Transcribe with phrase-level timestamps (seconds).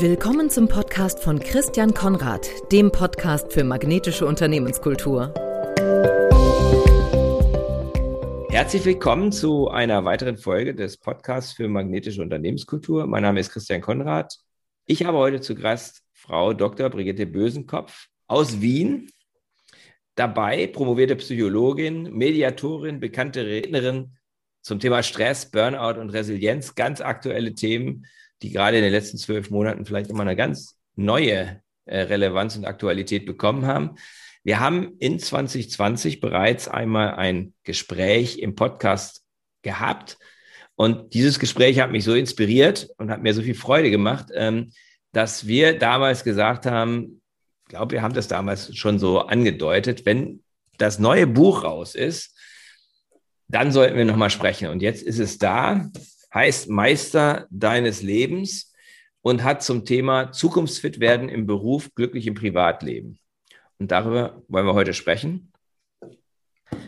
[0.00, 5.34] Willkommen zum Podcast von Christian Konrad, dem Podcast für magnetische Unternehmenskultur.
[8.48, 13.08] Herzlich willkommen zu einer weiteren Folge des Podcasts für magnetische Unternehmenskultur.
[13.08, 14.38] Mein Name ist Christian Konrad.
[14.86, 16.90] Ich habe heute zu Gast Frau Dr.
[16.90, 19.10] Brigitte Bösenkopf aus Wien.
[20.14, 24.16] Dabei promovierte Psychologin, Mediatorin, bekannte Rednerin
[24.62, 26.76] zum Thema Stress, Burnout und Resilienz.
[26.76, 28.06] Ganz aktuelle Themen,
[28.42, 32.64] die gerade in den letzten zwölf Monaten vielleicht immer eine ganz neue äh, Relevanz und
[32.64, 33.96] Aktualität bekommen haben.
[34.44, 39.22] Wir haben in 2020 bereits einmal ein Gespräch im Podcast
[39.62, 40.18] gehabt.
[40.74, 44.72] Und dieses Gespräch hat mich so inspiriert und hat mir so viel Freude gemacht, ähm,
[45.12, 47.20] dass wir damals gesagt haben,
[47.66, 50.42] ich glaube, wir haben das damals schon so angedeutet, wenn
[50.78, 52.34] das neue Buch raus ist,
[53.48, 54.68] dann sollten wir nochmal sprechen.
[54.68, 55.90] Und jetzt ist es da
[56.32, 58.72] heißt Meister deines Lebens
[59.22, 63.18] und hat zum Thema Zukunftsfit werden im Beruf, glücklich im Privatleben.
[63.78, 65.52] Und darüber wollen wir heute sprechen.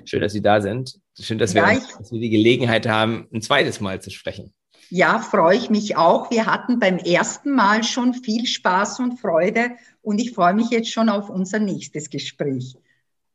[0.05, 1.01] Schön, dass Sie da sind.
[1.19, 4.53] Schön, dass wir, dass wir die Gelegenheit haben, ein zweites Mal zu sprechen.
[4.89, 6.31] Ja, freue ich mich auch.
[6.31, 9.71] Wir hatten beim ersten Mal schon viel Spaß und Freude
[10.03, 12.77] und ich freue mich jetzt schon auf unser nächstes Gespräch.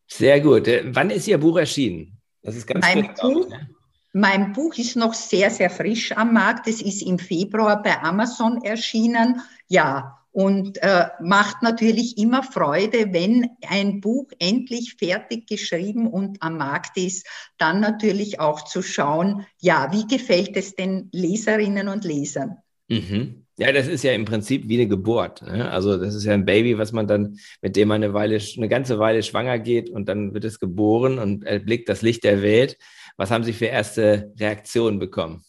[0.08, 0.68] Sehr gut.
[0.68, 2.18] Äh, wann ist Ihr Buch erschienen?
[2.42, 3.70] Das ist ganz mein Buch, ne?
[4.18, 6.70] Mein Buch ist noch sehr, sehr frisch am Markt.
[6.70, 9.42] Es ist im Februar bei Amazon erschienen.
[9.68, 16.56] Ja, und äh, macht natürlich immer Freude, wenn ein Buch endlich fertig geschrieben und am
[16.56, 22.56] Markt ist, dann natürlich auch zu schauen, ja, wie gefällt es den Leserinnen und Lesern?
[22.88, 23.46] Mhm.
[23.58, 25.42] Ja, das ist ja im Prinzip wie eine Geburt.
[25.42, 25.70] Ne?
[25.72, 28.68] Also das ist ja ein Baby, was man dann, mit dem man eine Weile, eine
[28.68, 32.78] ganze Weile schwanger geht und dann wird es geboren und erblickt das Licht der Welt.
[33.18, 35.44] Was haben Sie für erste Reaktionen bekommen?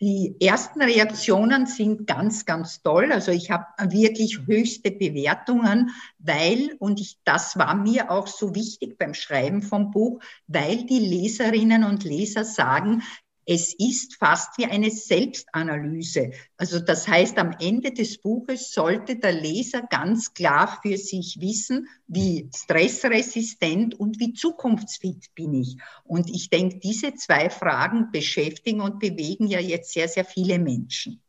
[0.00, 3.10] Die ersten Reaktionen sind ganz, ganz toll.
[3.10, 8.96] Also ich habe wirklich höchste Bewertungen, weil, und ich, das war mir auch so wichtig
[8.96, 13.02] beim Schreiben vom Buch, weil die Leserinnen und Leser sagen,
[13.50, 16.32] es ist fast wie eine Selbstanalyse.
[16.58, 21.88] Also das heißt, am Ende des Buches sollte der Leser ganz klar für sich wissen,
[22.06, 25.78] wie stressresistent und wie zukunftsfit bin ich.
[26.04, 31.22] Und ich denke, diese zwei Fragen beschäftigen und bewegen ja jetzt sehr, sehr viele Menschen.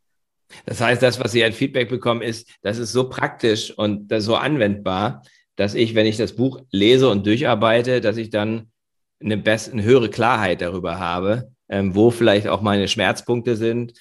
[0.66, 4.36] Das heißt, das, was Sie als Feedback bekommen, ist, das ist so praktisch und so
[4.36, 5.22] anwendbar,
[5.56, 8.70] dass ich, wenn ich das Buch lese und durcharbeite, dass ich dann
[9.20, 13.94] eine, best eine höhere Klarheit darüber habe, ähm, wo vielleicht auch meine Schmerzpunkte sind,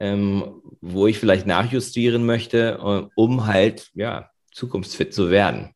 [0.00, 5.70] ähm, wo ich vielleicht nachjustieren möchte, äh, um halt ja zukunftsfit zu werden.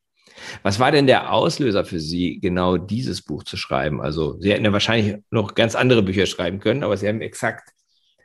[0.62, 4.00] Was war denn der Auslöser für Sie, genau dieses Buch zu schreiben?
[4.00, 7.70] Also Sie hätten ja wahrscheinlich noch ganz andere Bücher schreiben können, aber Sie haben exakt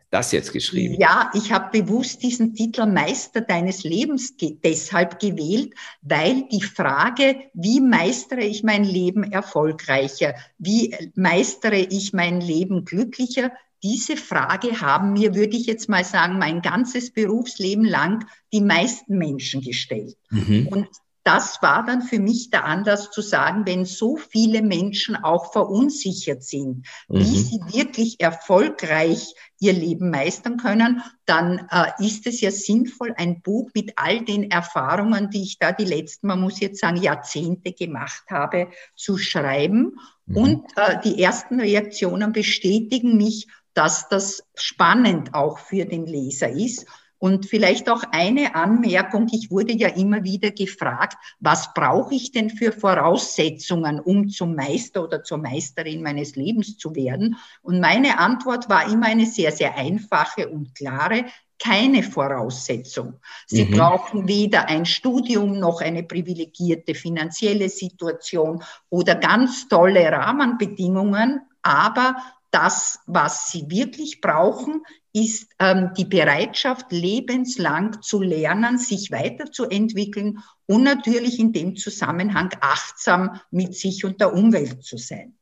[0.09, 0.95] das jetzt geschrieben?
[0.99, 7.35] Ja, ich habe bewusst diesen Titel Meister deines Lebens ge deshalb gewählt, weil die Frage,
[7.53, 15.13] wie meistere ich mein Leben erfolgreicher, wie meistere ich mein Leben glücklicher, diese Frage haben
[15.13, 20.17] mir, würde ich jetzt mal sagen, mein ganzes Berufsleben lang die meisten Menschen gestellt.
[20.29, 20.67] Mhm.
[20.67, 20.87] Und
[21.23, 26.43] das war dann für mich der Anlass zu sagen, wenn so viele Menschen auch verunsichert
[26.43, 27.19] sind, mhm.
[27.19, 33.41] wie sie wirklich erfolgreich ihr Leben meistern können, dann äh, ist es ja sinnvoll, ein
[33.41, 37.73] Buch mit all den Erfahrungen, die ich da die letzten, man muss jetzt sagen, Jahrzehnte
[37.73, 39.97] gemacht habe, zu schreiben.
[40.25, 40.37] Mhm.
[40.37, 46.85] Und äh, die ersten Reaktionen bestätigen mich, dass das spannend auch für den Leser ist.
[47.19, 49.27] Und vielleicht auch eine Anmerkung.
[49.31, 55.03] Ich wurde ja immer wieder gefragt, was brauche ich denn für Voraussetzungen, um zum Meister
[55.03, 57.35] oder zur Meisterin meines Lebens zu werden?
[57.61, 61.25] Und meine Antwort war immer eine sehr, sehr einfache und klare
[61.61, 63.15] keine Voraussetzung.
[63.45, 63.71] Sie mhm.
[63.71, 72.15] brauchen weder ein Studium noch eine privilegierte finanzielle Situation oder ganz tolle Rahmenbedingungen, aber
[72.51, 74.83] das, was sie wirklich brauchen,
[75.13, 83.39] ist ähm, die Bereitschaft, lebenslang zu lernen, sich weiterzuentwickeln und natürlich in dem Zusammenhang achtsam
[83.51, 85.35] mit sich und der Umwelt zu sein.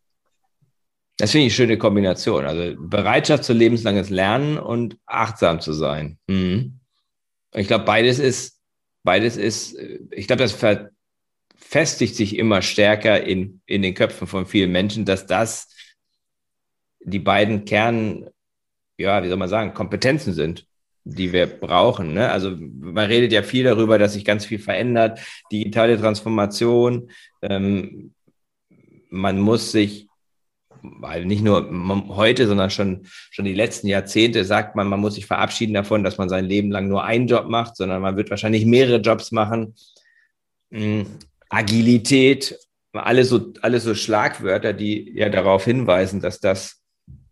[1.17, 2.45] Das finde ich eine schöne Kombination.
[2.45, 6.19] Also Bereitschaft zu lebenslanges Lernen und achtsam zu sein.
[6.27, 6.79] Mhm.
[7.53, 8.61] Ich glaube, beides ist,
[9.03, 9.75] beides ist,
[10.11, 15.25] ich glaube, das verfestigt sich immer stärker in, in den Köpfen von vielen Menschen, dass
[15.25, 15.69] das
[16.99, 18.29] die beiden Kern,
[18.97, 20.65] ja, wie soll man sagen, Kompetenzen sind,
[21.03, 22.13] die wir brauchen.
[22.13, 22.29] Ne?
[22.31, 25.19] Also man redet ja viel darüber, dass sich ganz viel verändert,
[25.51, 27.09] digitale Transformation.
[27.41, 28.13] Ähm,
[29.09, 30.07] man muss sich
[30.81, 31.69] weil nicht nur
[32.15, 36.17] heute, sondern schon, schon die letzten Jahrzehnte sagt man, man muss sich verabschieden davon, dass
[36.17, 39.75] man sein Leben lang nur einen Job macht, sondern man wird wahrscheinlich mehrere Jobs machen.
[40.71, 41.05] Hm,
[41.49, 42.57] Agilität,
[42.93, 46.81] alles so, alles so Schlagwörter, die ja darauf hinweisen, dass das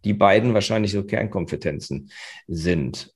[0.06, 2.12] die beiden wahrscheinlich so Kernkompetenzen
[2.48, 3.14] sind.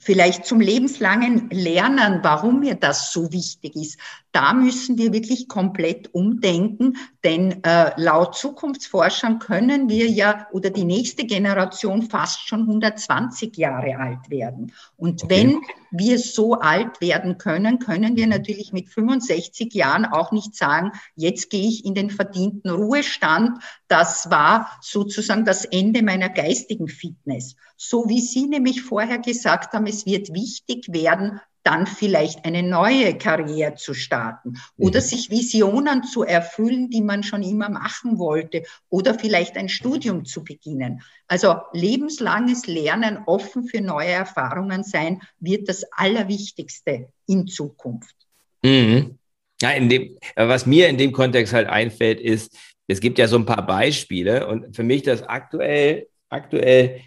[0.00, 3.98] Vielleicht zum lebenslangen Lernen, warum mir das so wichtig ist.
[4.30, 10.84] Da müssen wir wirklich komplett umdenken, denn äh, laut Zukunftsforschern können wir ja oder die
[10.84, 14.72] nächste Generation fast schon 120 Jahre alt werden.
[14.96, 15.34] Und okay.
[15.34, 15.60] wenn
[15.90, 21.50] wir so alt werden können, können wir natürlich mit 65 Jahren auch nicht sagen, jetzt
[21.50, 23.58] gehe ich in den verdienten Ruhestand.
[23.88, 27.56] Das war sozusagen das Ende meiner geistigen Fitness.
[27.76, 33.18] So wie Sie nämlich vorher gesagt haben, es wird wichtig werden, dann vielleicht eine neue
[33.18, 35.04] Karriere zu starten oder mhm.
[35.04, 40.44] sich Visionen zu erfüllen, die man schon immer machen wollte oder vielleicht ein Studium zu
[40.44, 41.02] beginnen.
[41.26, 48.16] Also lebenslanges Lernen, offen für neue Erfahrungen sein, wird das Allerwichtigste in Zukunft.
[48.62, 49.18] Mhm.
[49.60, 52.56] Ja, in dem, was mir in dem Kontext halt einfällt, ist,
[52.86, 57.02] es gibt ja so ein paar Beispiele und für mich das aktuell, aktuell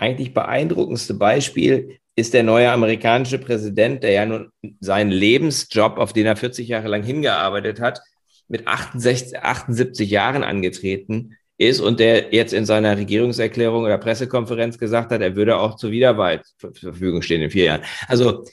[0.00, 4.50] eigentlich beeindruckendste Beispiel ist der neue amerikanische Präsident, der ja nun
[4.80, 8.00] seinen Lebensjob, auf den er 40 Jahre lang hingearbeitet hat,
[8.48, 15.12] mit 68, 78 Jahren angetreten ist und der jetzt in seiner Regierungserklärung oder Pressekonferenz gesagt
[15.12, 17.82] hat, er würde auch zur Wiederwahl zur Verfügung stehen in vier Jahren.
[18.08, 18.44] Also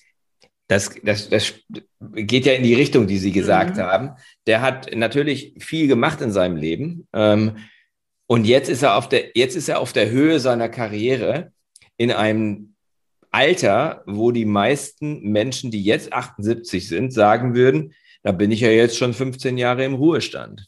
[0.68, 1.54] das, das, das
[2.02, 3.82] geht ja in die Richtung, die Sie gesagt mhm.
[3.82, 4.10] haben.
[4.46, 7.08] Der hat natürlich viel gemacht in seinem Leben.
[7.14, 7.56] Ähm,
[8.28, 11.52] und jetzt ist er auf der, jetzt ist er auf der Höhe seiner Karriere
[11.98, 12.76] in einem
[13.32, 17.94] Alter, wo die meisten Menschen, die jetzt 78 sind, sagen würden,
[18.24, 20.68] da bin ich ja jetzt schon 15 Jahre im Ruhestand.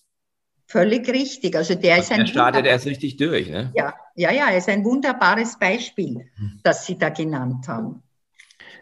[0.68, 1.56] Völlig richtig.
[1.56, 2.20] Also der ist ein.
[2.20, 3.72] Der startet erst richtig durch, ne?
[3.76, 6.30] Ja, ja, ja, er ist ein wunderbares Beispiel,
[6.64, 8.04] das Sie da genannt haben.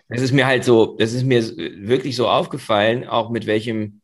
[0.09, 4.01] Das ist mir halt so, das ist mir wirklich so aufgefallen, auch mit welchem,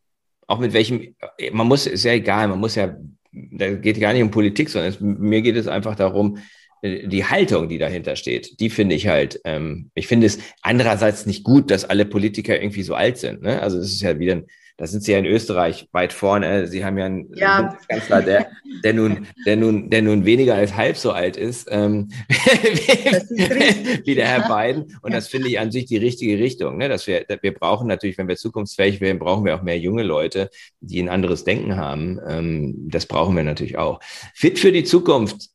[0.47, 1.15] auch mit welchem,
[1.51, 2.95] man muss, ist ja egal, man muss ja,
[3.33, 6.37] da geht gar nicht um Politik, sondern es, mir geht es einfach darum,
[6.81, 11.25] äh, die Haltung, die dahinter steht, die finde ich halt, ähm, ich finde es andererseits
[11.25, 13.41] nicht gut, dass alle Politiker irgendwie so alt sind.
[13.41, 13.61] Ne?
[13.61, 14.43] Also es ist ja wieder,
[14.77, 16.67] da sind sie ja in Österreich weit vorne.
[16.67, 17.77] Sie haben ja einen ja.
[17.87, 18.47] Kanzler, der,
[18.83, 24.27] der nun, der nun, der nun weniger als halb so alt ist, ähm, wie der
[24.27, 24.97] Herr Biden.
[25.01, 26.77] Und das finde ich an sich die richtige Richtung.
[26.77, 26.89] Ne?
[26.89, 30.49] Dass wir, wir brauchen natürlich, wenn wir zukunftsfähig werden, brauchen wir auch mehr junge Leute,
[30.81, 32.19] die ein anderes Denken haben.
[32.27, 33.99] Ähm, das brauchen wir natürlich auch.
[34.33, 35.52] Fit für die Zukunft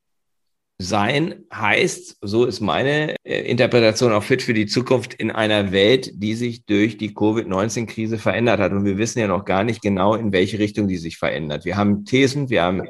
[0.81, 6.11] sein heißt, so ist meine äh, Interpretation auch fit für die Zukunft in einer Welt,
[6.15, 8.73] die sich durch die Covid-19-Krise verändert hat.
[8.73, 11.65] Und wir wissen ja noch gar nicht genau, in welche Richtung die sich verändert.
[11.65, 12.89] Wir haben Thesen, wir haben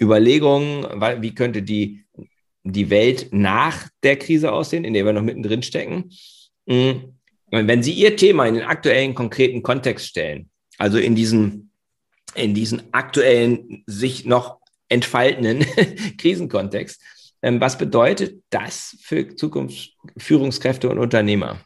[0.00, 0.84] Überlegungen,
[1.22, 2.04] wie könnte die,
[2.64, 6.10] die Welt nach der Krise aussehen, in der wir noch mittendrin stecken.
[6.66, 7.18] Und
[7.50, 11.70] wenn Sie Ihr Thema in den aktuellen, konkreten Kontext stellen, also in diesen,
[12.34, 14.57] in diesen aktuellen, sich noch
[14.88, 15.60] entfaltenden
[16.18, 17.00] Krisenkontext.
[17.42, 21.60] Ähm, was bedeutet das für Zukunftsführungskräfte und Unternehmer?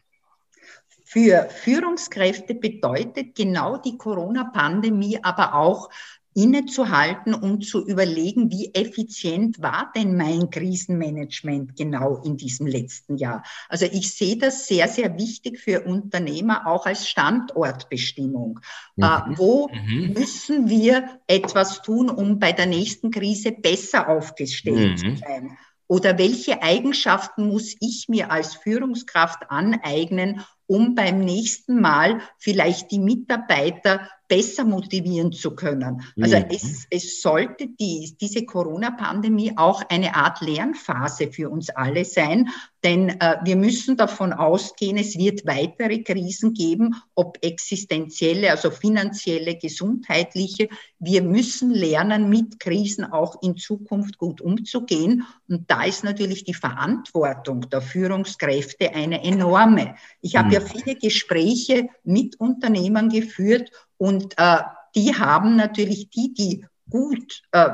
[1.04, 5.90] Für Führungskräfte bedeutet genau die Corona-Pandemie aber auch
[6.34, 13.42] innezuhalten und zu überlegen, wie effizient war denn mein Krisenmanagement genau in diesem letzten Jahr.
[13.68, 18.60] Also ich sehe das sehr, sehr wichtig für Unternehmer auch als Standortbestimmung.
[18.96, 19.32] Äh, mhm.
[19.32, 20.12] Äh, wo mhm.
[20.14, 25.16] müssen wir etwas tun, um bei der nächsten Krise besser aufgestellt mhm.
[25.16, 25.58] zu sein?
[25.88, 30.40] Oder welche Eigenschaften muss ich mir als Führungskraft aneignen,
[30.72, 36.00] um beim nächsten Mal vielleicht die Mitarbeiter besser motivieren zu können.
[36.18, 36.46] Also mhm.
[36.48, 42.48] es, es sollte die, diese Corona-Pandemie auch eine Art Lernphase für uns alle sein,
[42.84, 49.56] denn äh, wir müssen davon ausgehen, es wird weitere Krisen geben, ob existenzielle, also finanzielle,
[49.56, 50.68] gesundheitliche.
[50.98, 55.24] Wir müssen lernen, mit Krisen auch in Zukunft gut umzugehen.
[55.48, 59.94] Und da ist natürlich die Verantwortung der Führungskräfte eine enorme.
[60.20, 60.54] Ich habe mhm.
[60.54, 64.58] ja viele Gespräche mit Unternehmern geführt und äh,
[64.94, 67.70] die haben natürlich die, die gut äh,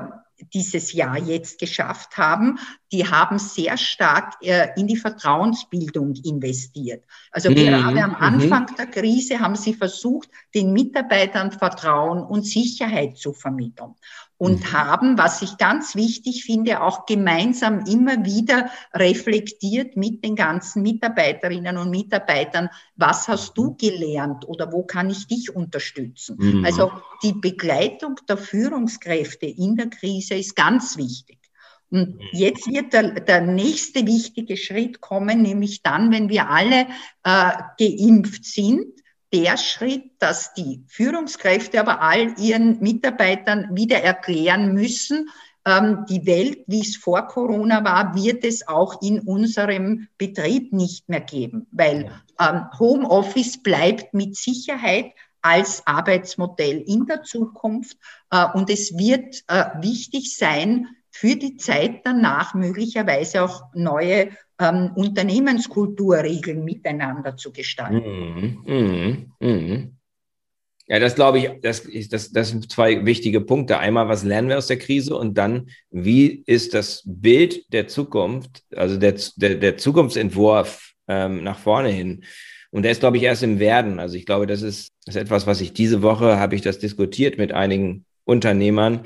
[0.54, 2.58] dieses Jahr jetzt geschafft haben,
[2.92, 7.04] die haben sehr stark äh, in die Vertrauensbildung investiert.
[7.30, 7.56] Also mhm.
[7.56, 8.16] gerade am mhm.
[8.16, 8.76] Anfang mhm.
[8.76, 13.94] der Krise haben sie versucht, den Mitarbeitern Vertrauen und Sicherheit zu vermitteln.
[14.38, 14.72] Und mhm.
[14.72, 21.76] haben, was ich ganz wichtig finde, auch gemeinsam immer wieder reflektiert mit den ganzen Mitarbeiterinnen
[21.76, 26.36] und Mitarbeitern, was hast du gelernt oder wo kann ich dich unterstützen?
[26.38, 26.64] Mhm.
[26.64, 26.92] Also
[27.22, 31.38] die Begleitung der Führungskräfte in der Krise ist ganz wichtig.
[31.90, 32.20] Und mhm.
[32.32, 36.86] jetzt wird der, der nächste wichtige Schritt kommen, nämlich dann, wenn wir alle
[37.24, 38.97] äh, geimpft sind,
[39.32, 45.28] der Schritt, dass die Führungskräfte aber all ihren Mitarbeitern wieder erklären müssen,
[45.64, 51.08] ähm, die Welt, wie es vor Corona war, wird es auch in unserem Betrieb nicht
[51.08, 57.96] mehr geben, weil ähm, Homeoffice bleibt mit Sicherheit als Arbeitsmodell in der Zukunft
[58.30, 64.90] äh, und es wird äh, wichtig sein, für die Zeit danach möglicherweise auch neue ähm,
[64.94, 68.60] Unternehmenskulturregeln miteinander zu gestalten.
[68.66, 69.98] Mm, mm, mm.
[70.90, 73.78] Ja, das glaube ich, das, das, das sind zwei wichtige Punkte.
[73.78, 78.62] Einmal, was lernen wir aus der Krise und dann, wie ist das Bild der Zukunft,
[78.74, 82.24] also der, der, der Zukunftsentwurf ähm, nach vorne hin?
[82.70, 83.98] Und der ist, glaube ich, erst im Werden.
[83.98, 87.36] Also ich glaube, das ist, ist etwas, was ich diese Woche habe ich das diskutiert
[87.36, 89.02] mit einigen Unternehmern.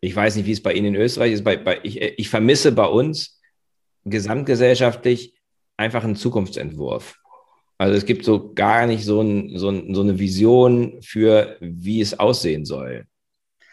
[0.00, 1.44] Ich weiß nicht, wie es bei Ihnen in Österreich ist.
[1.44, 3.38] Bei, bei, ich, ich vermisse bei uns
[4.04, 5.34] gesamtgesellschaftlich
[5.76, 7.16] einfach einen Zukunftsentwurf.
[7.78, 12.00] Also es gibt so gar nicht so, ein, so, ein, so eine Vision für, wie
[12.00, 13.06] es aussehen soll.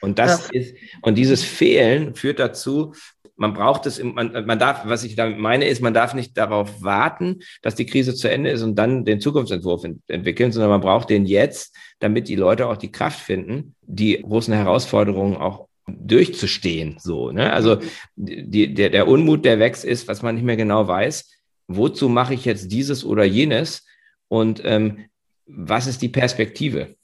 [0.01, 0.61] Und das ja.
[0.61, 2.93] ist, und dieses Fehlen führt dazu,
[3.39, 6.81] man braucht es, man, man darf, was ich damit meine, ist, man darf nicht darauf
[6.81, 10.81] warten, dass die Krise zu Ende ist und dann den Zukunftsentwurf ent entwickeln, sondern man
[10.81, 15.68] braucht den jetzt, damit die Leute auch die Kraft finden, die großen Herausforderungen auch
[15.99, 16.97] durchzustehen.
[16.99, 17.51] So, ne?
[17.53, 17.79] Also
[18.15, 21.29] die, der, der Unmut, der wächst, ist, was man nicht mehr genau weiß.
[21.67, 23.85] Wozu mache ich jetzt dieses oder jenes?
[24.27, 25.05] Und ähm,
[25.45, 26.95] was ist die Perspektive,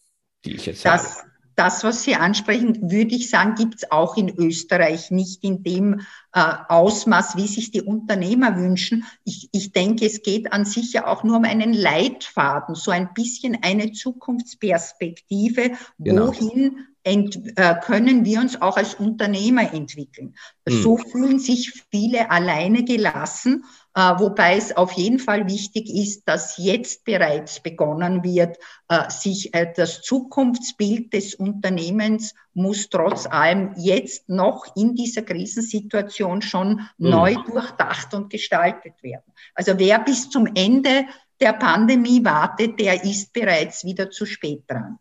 [0.45, 1.29] die ich jetzt das, habe?
[1.55, 6.01] Das, was Sie ansprechen, würde ich sagen, gibt es auch in Österreich nicht in dem
[6.33, 9.05] äh, Ausmaß, wie sich die Unternehmer wünschen.
[9.23, 13.13] Ich, ich denke, es geht an sich ja auch nur um einen Leitfaden, so ein
[13.13, 16.27] bisschen eine Zukunftsperspektive, genau.
[16.27, 20.35] wohin ent, äh, können wir uns auch als Unternehmer entwickeln.
[20.67, 20.81] Mhm.
[20.81, 26.57] So fühlen sich viele alleine gelassen, äh, wobei es auf jeden Fall wichtig ist, dass
[26.57, 28.57] jetzt bereits begonnen wird,
[28.89, 36.41] äh, sich äh, das Zukunftsbild des Unternehmens muss trotz allem jetzt noch in dieser Krisensituation
[36.41, 37.09] schon mhm.
[37.09, 39.31] neu durchdacht und gestaltet werden.
[39.53, 41.05] Also wer bis zum Ende
[41.39, 44.97] der Pandemie wartet, der ist bereits wieder zu spät dran.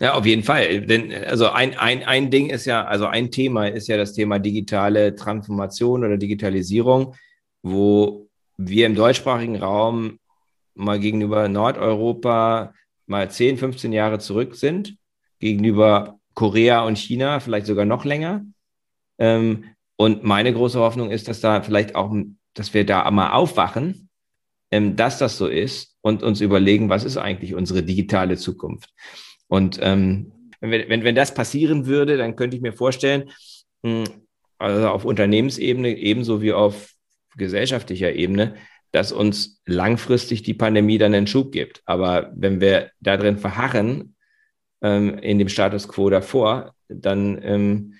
[0.00, 0.82] Ja, auf jeden Fall.
[0.82, 4.38] Denn also ein, ein, ein Ding ist ja, also ein Thema ist ja das Thema
[4.38, 7.14] digitale Transformation oder Digitalisierung,
[7.62, 10.18] wo wir im deutschsprachigen Raum
[10.74, 12.74] mal gegenüber Nordeuropa
[13.06, 14.96] mal 10, 15 Jahre zurück sind,
[15.38, 18.44] gegenüber Korea und China vielleicht sogar noch länger.
[19.18, 19.64] Ähm,
[19.96, 22.14] und meine große Hoffnung ist, dass da vielleicht auch,
[22.54, 24.08] dass wir da mal aufwachen,
[24.70, 28.90] ähm, dass das so ist und uns überlegen, was ist eigentlich unsere digitale Zukunft.
[29.48, 33.30] Und ähm, wenn, wenn, wenn das passieren würde, dann könnte ich mir vorstellen,
[33.82, 34.04] hm,
[34.58, 36.92] also auf Unternehmensebene ebenso wie auf
[37.36, 38.56] gesellschaftlicher Ebene,
[38.92, 41.82] dass uns langfristig die Pandemie dann einen Schub gibt.
[41.84, 44.16] Aber wenn wir da drin verharren,
[44.82, 47.94] ähm, in dem Status quo davor, dann ähm,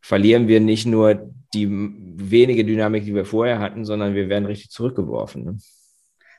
[0.00, 4.70] verlieren wir nicht nur die wenige Dynamik, die wir vorher hatten, sondern wir werden richtig
[4.70, 5.44] zurückgeworfen.
[5.44, 5.58] Ne?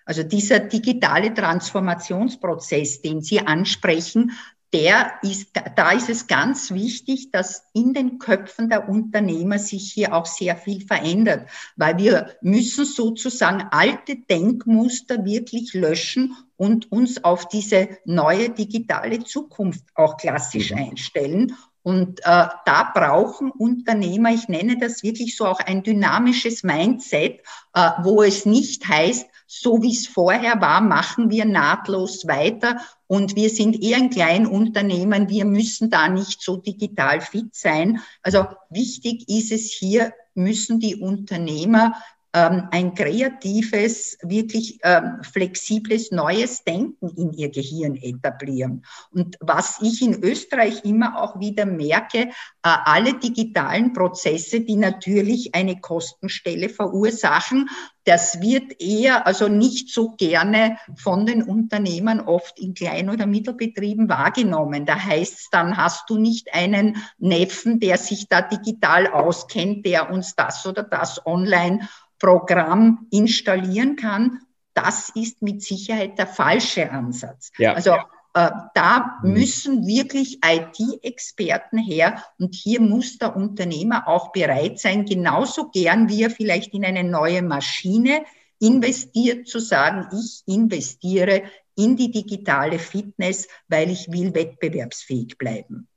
[0.08, 4.32] Also dieser digitale Transformationsprozess, den Sie ansprechen,
[4.74, 10.14] der ist, da ist es ganz wichtig, dass in den Köpfen der Unternehmer sich hier
[10.14, 17.50] auch sehr viel verändert, weil wir müssen sozusagen alte Denkmuster wirklich löschen und uns auf
[17.50, 20.78] diese neue digitale Zukunft auch klassisch mhm.
[20.78, 21.56] einstellen.
[21.84, 27.40] Und äh, da brauchen Unternehmer, ich nenne das wirklich so auch ein dynamisches Mindset,
[27.74, 33.36] äh, wo es nicht heißt, so wie es vorher war, machen wir nahtlos weiter und
[33.36, 38.02] wir sind eher ein Kleinunternehmen, wir müssen da nicht so digital fit sein.
[38.22, 41.94] Also wichtig ist es hier, müssen die Unternehmer
[42.34, 48.86] ein kreatives, wirklich ähm, flexibles, neues Denken in ihr Gehirn etablieren.
[49.12, 52.30] Und was ich in Österreich immer auch wieder merke, äh,
[52.62, 57.70] alle digitalen Prozesse, die natürlich eine Kostenstelle verursachen,
[58.08, 64.08] das wird eher, also nicht so gerne von den Unternehmern oft in Klein- oder Mittelbetrieben
[64.08, 64.86] wahrgenommen.
[64.86, 70.10] Da heißt es, dann hast du nicht einen Neffen, der sich da digital auskennt, der
[70.10, 74.42] uns das oder das online Programm installieren kann,
[74.74, 77.52] das ist mit Sicherheit der falsche Ansatz.
[77.58, 77.74] Ja.
[77.74, 77.96] Also
[78.38, 79.34] äh, da mhm.
[79.34, 86.24] müssen wirklich IT-Experten her und hier muss der Unternehmer auch bereit sein, genauso gern wie
[86.24, 88.24] er vielleicht in eine neue Maschine
[88.60, 91.44] investiert, zu sagen, ich investiere
[91.76, 95.88] in die digitale Fitness, weil ich will wettbewerbsfähig bleiben.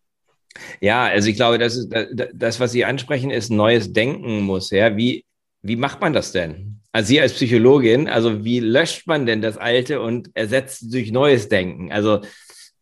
[0.80, 1.94] Ja, also ich glaube, das, ist,
[2.34, 4.70] das, was Sie ansprechen, ist neues Denken muss.
[4.70, 4.96] Ja?
[4.96, 5.24] Wie,
[5.62, 6.80] wie macht man das denn?
[6.92, 11.48] Also Sie als Psychologin, also wie löscht man denn das Alte und ersetzt durch neues
[11.48, 11.92] Denken?
[11.92, 12.20] Also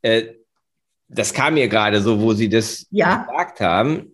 [0.03, 0.35] äh,
[1.09, 3.25] das kam mir gerade so, wo Sie das ja.
[3.25, 4.13] gesagt haben.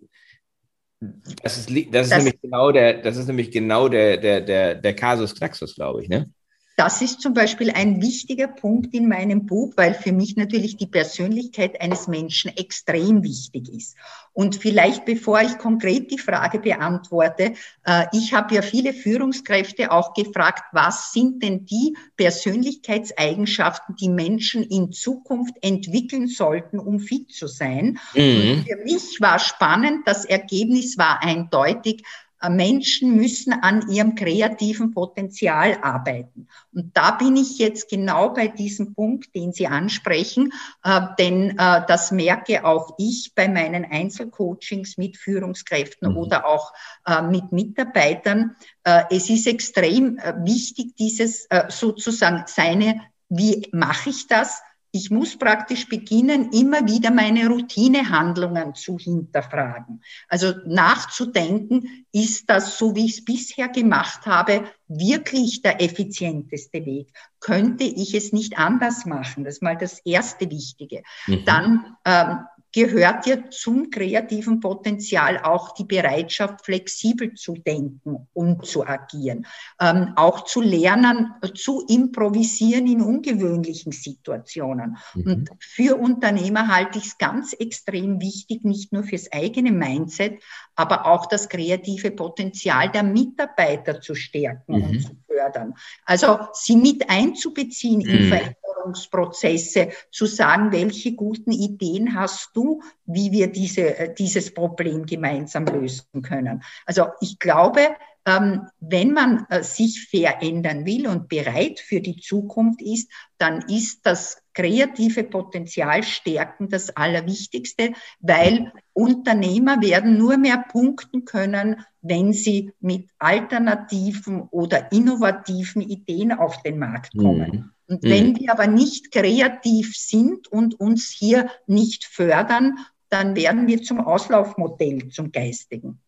[1.42, 4.74] Das ist, das ist das, nämlich genau der, das ist nämlich genau der, der, der,
[4.76, 6.30] der Kasus Knaxus, glaube ich, ne?
[6.76, 10.88] Das ist zum Beispiel ein wichtiger Punkt in meinem Buch, weil für mich natürlich die
[10.88, 13.96] Persönlichkeit eines Menschen extrem wichtig ist.
[14.32, 17.52] Und vielleicht bevor ich konkret die Frage beantworte,
[17.84, 24.64] äh, ich habe ja viele Führungskräfte auch gefragt, was sind denn die Persönlichkeitseigenschaften, die Menschen
[24.64, 28.00] in Zukunft entwickeln sollten, um fit zu sein.
[28.14, 28.50] Mhm.
[28.50, 32.02] Und für mich war spannend, das Ergebnis war eindeutig,
[32.48, 36.48] Menschen müssen an ihrem kreativen Potenzial arbeiten.
[36.72, 41.82] Und da bin ich jetzt genau bei diesem Punkt, den Sie ansprechen, äh, denn äh,
[41.86, 46.16] das merke auch ich bei meinen Einzelcoachings mit Führungskräften mhm.
[46.16, 46.72] oder auch
[47.06, 48.56] äh, mit Mitarbeitern.
[48.82, 54.60] Äh, es ist extrem äh, wichtig, dieses sozusagen seine, wie mache ich das?
[54.94, 60.04] Ich muss praktisch beginnen, immer wieder meine Routinehandlungen zu hinterfragen.
[60.28, 67.08] Also nachzudenken, ist das, so wie ich es bisher gemacht habe, wirklich der effizienteste Weg?
[67.40, 69.42] Könnte ich es nicht anders machen?
[69.42, 71.02] Das ist mal das erste Wichtige.
[71.26, 71.44] Mhm.
[71.44, 72.38] Dann ähm,
[72.74, 79.46] gehört ja zum kreativen Potenzial auch die Bereitschaft, flexibel zu denken und zu agieren.
[79.80, 84.96] Ähm, auch zu lernen, zu improvisieren in ungewöhnlichen Situationen.
[85.14, 85.22] Mhm.
[85.24, 90.42] Und für Unternehmer halte ich es ganz extrem wichtig, nicht nur fürs eigene Mindset,
[90.74, 94.82] aber auch das kreative Potenzial der Mitarbeiter zu stärken mhm.
[94.82, 95.74] und zu fördern.
[96.04, 98.08] Also sie mit einzubeziehen mhm.
[98.08, 105.06] in Veränderungsprozesse, zu sagen, welche guten Ideen hast du, wie wir diese, äh, dieses Problem
[105.06, 106.62] gemeinsam lösen können.
[106.86, 113.10] Also ich glaube, wenn man äh, sich verändern will und bereit für die Zukunft ist,
[113.36, 121.84] dann ist das kreative Potenzial stärken das Allerwichtigste, weil Unternehmer werden nur mehr punkten können,
[122.00, 127.50] wenn sie mit alternativen oder innovativen Ideen auf den Markt kommen.
[127.50, 127.70] Mhm.
[127.86, 128.08] Und mhm.
[128.08, 132.78] wenn wir aber nicht kreativ sind und uns hier nicht fördern,
[133.10, 136.00] dann werden wir zum Auslaufmodell, zum Geistigen.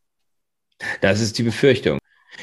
[1.00, 1.98] Das ist die Befürchtung.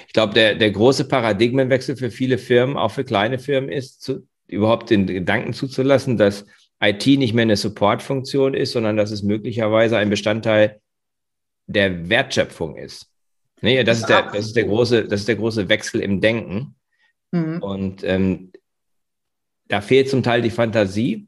[0.08, 4.28] Ich glaube, der, der große Paradigmenwechsel für viele Firmen, auch für kleine Firmen, ist, zu,
[4.48, 6.46] überhaupt den Gedanken zuzulassen, dass
[6.82, 10.82] IT nicht mehr eine Supportfunktion ist, sondern dass es möglicherweise ein Bestandteil
[11.68, 13.10] der Wertschöpfung ist.
[13.62, 16.76] Nee, das, ist der, das, ist der große, das ist der große Wechsel im Denken.
[17.32, 17.64] Mhm.
[17.64, 18.52] Und ähm,
[19.70, 21.28] da fehlt zum Teil die Fantasie,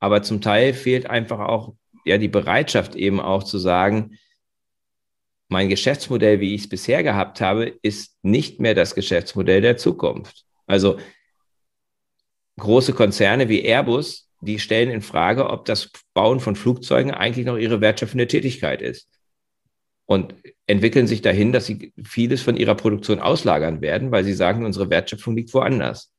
[0.00, 4.18] aber zum Teil fehlt einfach auch ja die Bereitschaft eben auch zu sagen,
[5.48, 10.44] mein Geschäftsmodell, wie ich es bisher gehabt habe, ist nicht mehr das Geschäftsmodell der Zukunft.
[10.66, 10.98] Also
[12.58, 17.56] große Konzerne wie Airbus, die stellen in Frage, ob das Bauen von Flugzeugen eigentlich noch
[17.56, 19.08] ihre wertschöpfende Tätigkeit ist.
[20.06, 20.34] Und
[20.66, 24.90] entwickeln sich dahin, dass sie vieles von ihrer Produktion auslagern werden, weil sie sagen, unsere
[24.90, 26.13] Wertschöpfung liegt woanders.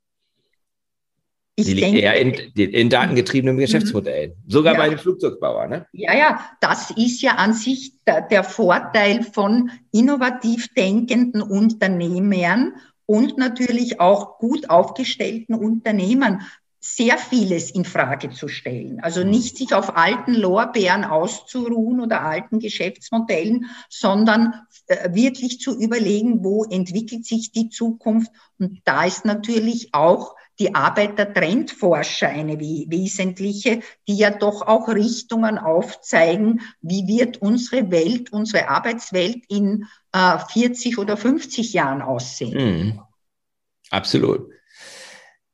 [1.58, 3.62] Ich die liegt denke, eher in, in datengetriebenen mhm.
[3.62, 4.80] Geschäftsmodellen, sogar ja.
[4.80, 5.70] bei den Flugzeugbauern.
[5.70, 5.88] Ne?
[5.94, 12.74] Ja, ja, das ist ja an sich der, der Vorteil von innovativ denkenden Unternehmern
[13.06, 16.42] und natürlich auch gut aufgestellten Unternehmen
[16.82, 19.00] sehr vieles in Frage zu stellen.
[19.00, 19.32] Also mhm.
[19.32, 24.54] nicht sich auf alten Lorbeeren auszuruhen oder alten Geschäftsmodellen, sondern
[24.86, 28.32] äh, wirklich zu überlegen, wo entwickelt sich die Zukunft.
[28.60, 34.88] Und da ist natürlich auch die Arbeit der Trendforscher eine wesentliche, die ja doch auch
[34.88, 42.54] Richtungen aufzeigen, wie wird unsere Welt, unsere Arbeitswelt in äh, 40 oder 50 Jahren aussehen.
[42.54, 43.02] Mhm.
[43.90, 44.50] Absolut.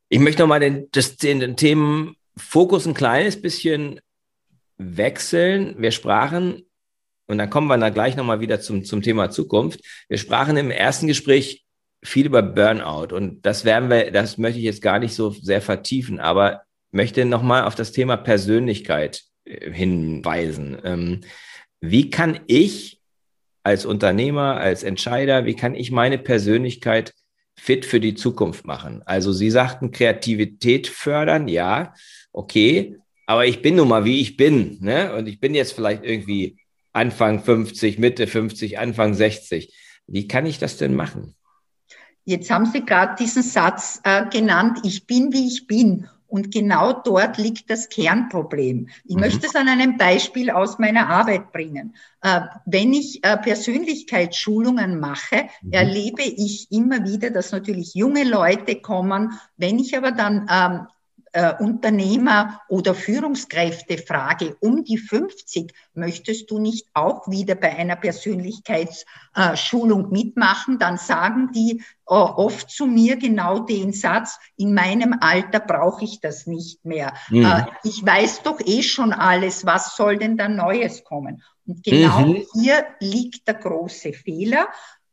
[0.09, 4.01] Ich möchte nochmal den, das, den, den Themenfokus ein kleines bisschen
[4.77, 5.75] wechseln.
[5.77, 6.63] Wir sprachen,
[7.27, 9.79] und dann kommen wir dann gleich nochmal wieder zum, zum Thema Zukunft.
[10.09, 11.65] Wir sprachen im ersten Gespräch
[12.03, 15.61] viel über Burnout und das werden wir, das möchte ich jetzt gar nicht so sehr
[15.61, 20.77] vertiefen, aber möchte nochmal auf das Thema Persönlichkeit äh, hinweisen.
[20.83, 21.21] Ähm,
[21.79, 22.99] wie kann ich
[23.63, 27.13] als Unternehmer, als Entscheider, wie kann ich meine Persönlichkeit
[27.55, 29.03] fit für die Zukunft machen?
[29.05, 31.93] Also Sie sagten Kreativität fördern, ja,
[32.31, 34.77] okay, aber ich bin nun mal, wie ich bin.
[34.81, 35.13] Ne?
[35.15, 36.57] Und ich bin jetzt vielleicht irgendwie
[36.91, 39.73] Anfang 50, Mitte 50, Anfang 60.
[40.07, 41.35] Wie kann ich das denn machen?
[42.25, 46.07] Jetzt haben Sie gerade diesen Satz äh, genannt, ich bin, wie ich bin.
[46.27, 48.87] Und genau dort liegt das Kernproblem.
[49.03, 49.19] Ich mhm.
[49.19, 51.93] möchte es an einem Beispiel aus meiner Arbeit bringen.
[52.21, 55.73] Äh, wenn ich äh, Persönlichkeitsschulungen mache, mhm.
[55.73, 59.37] erlebe ich immer wieder, dass natürlich junge Leute kommen.
[59.57, 60.87] Wenn ich aber dann ähm,
[61.33, 67.95] äh, Unternehmer oder Führungskräfte frage, um die 50, möchtest du nicht auch wieder bei einer
[67.95, 70.77] Persönlichkeitsschulung mitmachen?
[70.79, 76.19] Dann sagen die äh, oft zu mir genau den Satz, in meinem Alter brauche ich
[76.19, 77.13] das nicht mehr.
[77.29, 77.45] Mhm.
[77.45, 81.43] Äh, ich weiß doch eh schon alles, was soll denn da Neues kommen?
[81.65, 82.45] Und genau mhm.
[82.53, 84.67] hier liegt der große Fehler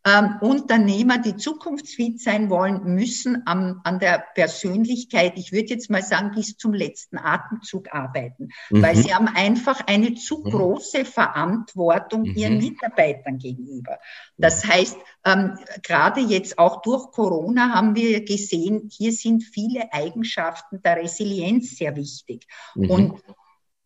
[0.09, 6.03] ähm, Unternehmer, die zukunftsfit sein wollen, müssen am, an der Persönlichkeit, ich würde jetzt mal
[6.03, 8.83] sagen, bis zum letzten Atemzug arbeiten, mhm.
[8.83, 10.51] weil sie haben einfach eine zu mhm.
[10.51, 12.35] große Verantwortung mhm.
[12.35, 13.99] ihren Mitarbeitern gegenüber.
[14.39, 20.81] Das heißt, ähm, gerade jetzt auch durch Corona haben wir gesehen, hier sind viele Eigenschaften
[20.83, 22.47] der Resilienz sehr wichtig.
[22.75, 22.91] Mhm.
[22.91, 23.23] Und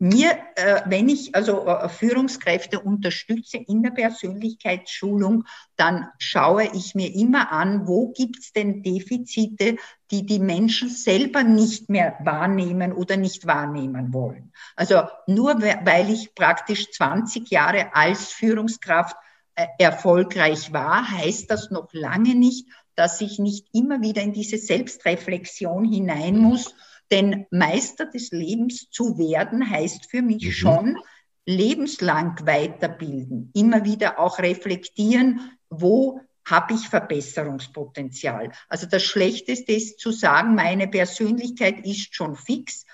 [0.02, 5.44] mir, äh, wenn ich also äh, Führungskräfte unterstütze in der Persönlichkeitsschulung,
[5.76, 9.76] dann schaue ich mir immer an, wo gibt es denn Defizite,
[10.10, 14.52] die die Menschen selber nicht mehr wahrnehmen oder nicht wahrnehmen wollen.
[14.74, 19.16] Also nur weil ich praktisch 20 Jahre als Führungskraft
[19.54, 24.58] äh, erfolgreich war, heißt das noch lange nicht, dass ich nicht immer wieder in diese
[24.58, 26.74] Selbstreflexion hinein muss
[27.12, 30.50] denn Meister des Lebens zu werden heißt für mich mhm.
[30.50, 30.98] schon
[31.44, 38.50] lebenslang weiterbilden, immer wieder auch reflektieren, wo habe ich Verbesserungspotenzial.
[38.68, 42.84] Also das Schlechteste ist zu sagen, meine Persönlichkeit ist schon fix,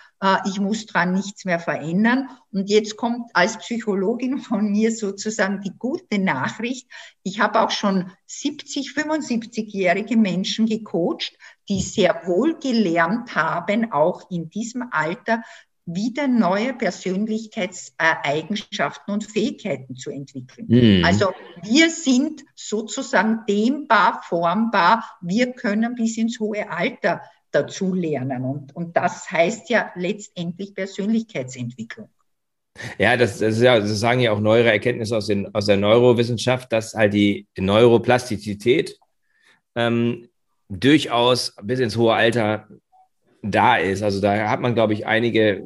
[0.46, 2.28] ich muss dran nichts mehr verändern.
[2.50, 6.88] Und jetzt kommt als Psychologin von mir sozusagen die gute Nachricht.
[7.22, 14.50] Ich habe auch schon 70, 75-jährige Menschen gecoacht, die sehr wohl gelernt haben, auch in
[14.50, 15.42] diesem Alter
[15.90, 20.66] wieder neue Persönlichkeitseigenschaften und Fähigkeiten zu entwickeln.
[20.68, 21.02] Mhm.
[21.04, 25.18] Also wir sind sozusagen dehnbar, formbar.
[25.22, 28.44] Wir können bis ins hohe Alter dazu lernen.
[28.44, 32.08] Und, und das heißt ja letztendlich Persönlichkeitsentwicklung.
[32.98, 36.72] Ja, das, das, ja, das sagen ja auch neuere Erkenntnisse aus, den, aus der Neurowissenschaft,
[36.72, 38.98] dass halt die Neuroplastizität
[39.74, 40.28] ähm,
[40.68, 42.68] durchaus bis ins hohe Alter
[43.42, 44.02] da ist.
[44.02, 45.64] Also da hat man, glaube ich, einige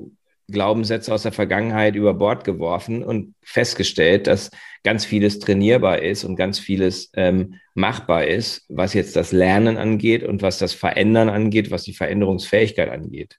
[0.53, 4.51] Glaubenssätze aus der Vergangenheit über Bord geworfen und festgestellt, dass
[4.85, 10.23] ganz vieles trainierbar ist und ganz vieles ähm, machbar ist, was jetzt das Lernen angeht
[10.23, 13.39] und was das Verändern angeht, was die Veränderungsfähigkeit angeht.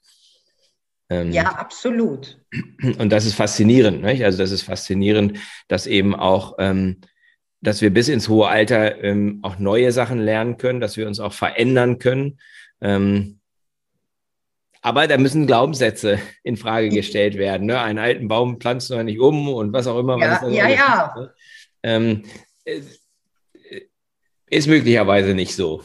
[1.10, 2.40] Ähm, ja, absolut.
[2.98, 4.02] Und das ist faszinierend.
[4.02, 4.24] Nicht?
[4.24, 7.00] Also das ist faszinierend, dass eben auch, ähm,
[7.60, 11.20] dass wir bis ins hohe Alter ähm, auch neue Sachen lernen können, dass wir uns
[11.20, 12.38] auch verändern können.
[14.84, 17.68] Aber da müssen Glaubenssätze in Frage gestellt werden.
[17.68, 17.80] Ne?
[17.80, 20.18] Einen alten Baum pflanzt du nicht um und was auch immer.
[20.18, 21.06] Ja, ja, ja.
[21.06, 21.34] Ist, ne?
[21.82, 22.22] ähm,
[24.50, 25.82] ist möglicherweise nicht so.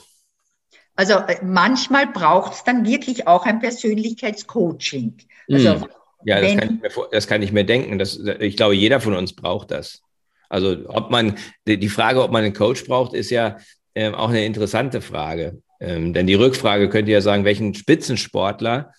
[0.96, 5.16] Also äh, manchmal braucht es dann wirklich auch ein Persönlichkeitscoaching.
[5.50, 5.86] Also, mm.
[6.26, 8.00] Ja, das kann, mir, das kann, ich mir, denken.
[8.00, 10.02] Das, ich glaube, jeder von uns braucht das.
[10.50, 13.60] Also ob man, die Frage, ob man einen Coach braucht, ist ja
[13.96, 15.62] ähm, auch eine interessante Frage.
[15.80, 18.94] Ähm, denn die Rückfrage könnte ja sagen, welchen Spitzensportler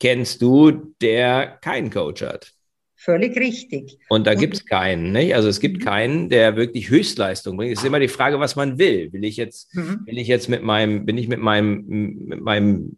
[0.00, 2.52] kennst du, der keinen Coach hat?
[2.96, 3.98] Völlig richtig.
[4.08, 5.34] Und da gibt es keinen, nicht?
[5.34, 5.84] Also es gibt mhm.
[5.84, 7.74] keinen, der wirklich Höchstleistung bringt.
[7.74, 9.12] Es ist immer die Frage, was man will.
[9.12, 10.00] Will ich jetzt, mhm.
[10.06, 12.96] will ich jetzt mit meinem, bin ich mit meinem, mit meinem,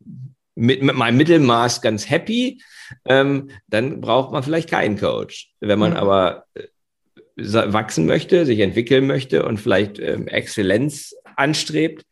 [0.54, 2.62] mit, mit meinem Mittelmaß ganz happy?
[3.04, 5.50] Ähm, dann braucht man vielleicht keinen Coach.
[5.58, 5.96] Wenn man mhm.
[5.96, 12.04] aber äh, wachsen möchte, sich entwickeln möchte und vielleicht ähm, Exzellenz anstrebt,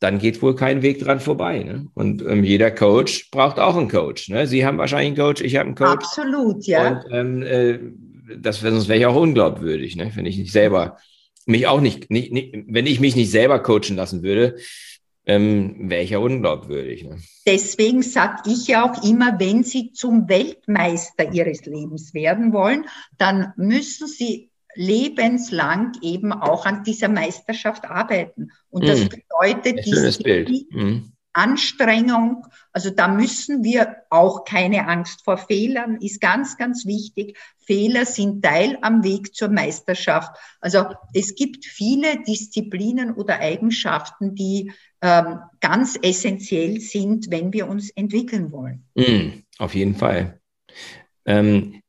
[0.00, 1.62] dann geht wohl kein Weg dran vorbei.
[1.64, 1.88] Ne?
[1.94, 4.28] Und ähm, jeder Coach braucht auch einen Coach.
[4.28, 4.46] Ne?
[4.46, 6.04] Sie haben wahrscheinlich einen Coach, ich habe einen Coach.
[6.04, 6.88] Absolut, ja.
[6.88, 7.78] Und ähm, äh,
[8.38, 10.12] das, sonst wäre ich auch unglaubwürdig, ne?
[10.14, 10.98] wenn ich nicht selber
[11.46, 14.56] mich auch nicht, nicht, nicht, wenn ich mich nicht selber coachen lassen würde,
[15.24, 17.04] ähm, wäre ich ja unglaubwürdig.
[17.04, 17.18] Ne?
[17.46, 22.84] Deswegen sage ich ja auch immer, wenn Sie zum Weltmeister Ihres Lebens werden wollen,
[23.16, 28.52] dann müssen Sie lebenslang eben auch an dieser Meisterschaft arbeiten.
[28.70, 29.08] Und das mm.
[29.08, 31.12] bedeutet die mm.
[31.32, 32.46] Anstrengung.
[32.72, 37.36] Also da müssen wir auch keine Angst vor Fehlern, ist ganz, ganz wichtig.
[37.58, 40.36] Fehler sind Teil am Weg zur Meisterschaft.
[40.60, 44.70] Also es gibt viele Disziplinen oder Eigenschaften, die
[45.02, 48.84] ähm, ganz essentiell sind, wenn wir uns entwickeln wollen.
[48.94, 50.40] Mm, auf jeden Fall.
[51.26, 51.82] Ähm,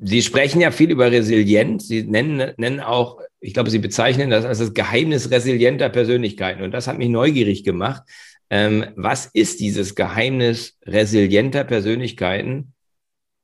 [0.00, 1.88] Sie sprechen ja viel über Resilienz.
[1.88, 6.62] Sie nennen, nennen auch, ich glaube, Sie bezeichnen das als das Geheimnis resilienter Persönlichkeiten.
[6.62, 8.02] Und das hat mich neugierig gemacht.
[8.50, 12.74] Ähm, was ist dieses Geheimnis resilienter Persönlichkeiten?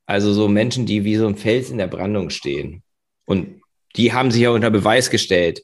[0.05, 2.83] Also so Menschen, die wie so ein Fels in der Brandung stehen.
[3.25, 3.61] Und
[3.95, 5.61] die haben sich ja unter Beweis gestellt.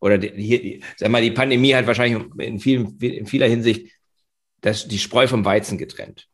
[0.00, 3.92] Oder die, hier, sag mal, die Pandemie hat wahrscheinlich in, vielen, in vieler Hinsicht
[4.60, 6.28] das, die Spreu vom Weizen getrennt.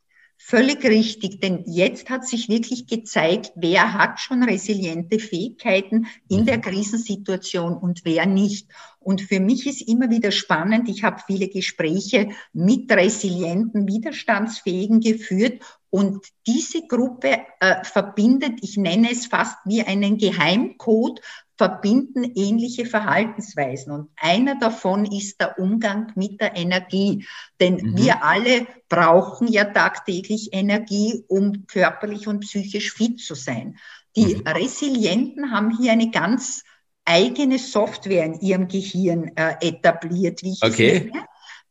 [0.50, 6.56] Völlig richtig, denn jetzt hat sich wirklich gezeigt, wer hat schon resiliente Fähigkeiten in der
[6.56, 6.62] mhm.
[6.62, 8.66] Krisensituation und wer nicht.
[8.98, 15.62] Und für mich ist immer wieder spannend, ich habe viele Gespräche mit resilienten, widerstandsfähigen geführt
[15.90, 21.20] und diese Gruppe äh, verbindet, ich nenne es fast wie einen Geheimcode
[21.58, 23.92] verbinden ähnliche Verhaltensweisen.
[23.92, 27.26] Und einer davon ist der Umgang mit der Energie.
[27.60, 27.96] Denn mhm.
[27.98, 33.76] wir alle brauchen ja tagtäglich Energie, um körperlich und psychisch fit zu sein.
[34.16, 34.46] Die mhm.
[34.46, 36.62] Resilienten haben hier eine ganz
[37.04, 41.10] eigene Software in ihrem Gehirn äh, etabliert, wie ich okay.
[41.12, 41.26] nenne.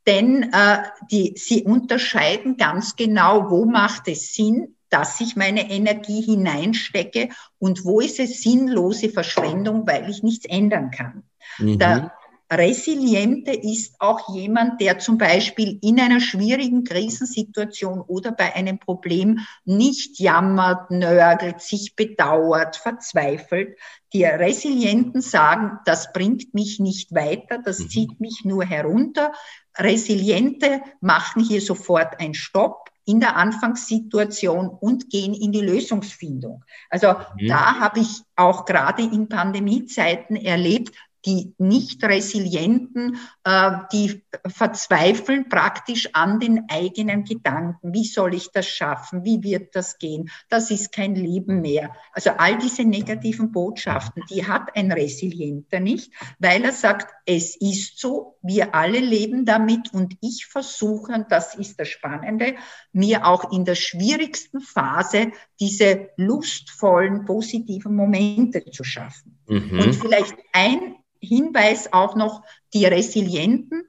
[0.06, 6.21] Denn äh, die, sie unterscheiden ganz genau, wo macht es Sinn, dass ich meine Energie
[6.21, 11.23] hineinstecke und wo ist es sinnlose Verschwendung, weil ich nichts ändern kann.
[11.60, 11.80] Mhm.
[11.80, 12.12] Der
[12.50, 19.39] Resiliente ist auch jemand, der zum Beispiel in einer schwierigen Krisensituation oder bei einem Problem
[19.65, 23.78] nicht jammert, nörgelt, sich bedauert, verzweifelt.
[24.13, 27.89] Die Resilienten sagen, das bringt mich nicht weiter, das mhm.
[27.89, 29.34] zieht mich nur herunter.
[29.78, 36.66] Resiliente machen hier sofort einen Stopp in der Anfangssituation und gehen in die Lösungsfindung.
[36.90, 37.48] Also mhm.
[37.48, 40.94] da habe ich auch gerade in Pandemiezeiten erlebt,
[41.28, 47.94] die nicht resilienten, äh, die verzweifeln praktisch an den eigenen Gedanken.
[47.94, 49.26] Wie soll ich das schaffen?
[49.26, 50.30] Wie wird das gehen?
[50.50, 51.94] Das ist kein Leben mehr.
[52.13, 58.00] Also all diese negativen Botschaften, die hat ein Resilienter nicht, weil er sagt, es ist
[58.00, 62.56] so, wir alle leben damit und ich versuche, und das ist das Spannende,
[62.94, 69.38] mir auch in der schwierigsten Phase diese lustvollen, positiven Momente zu schaffen.
[69.48, 69.80] Mhm.
[69.80, 73.84] Und vielleicht ein Hinweis auch noch, die Resilienten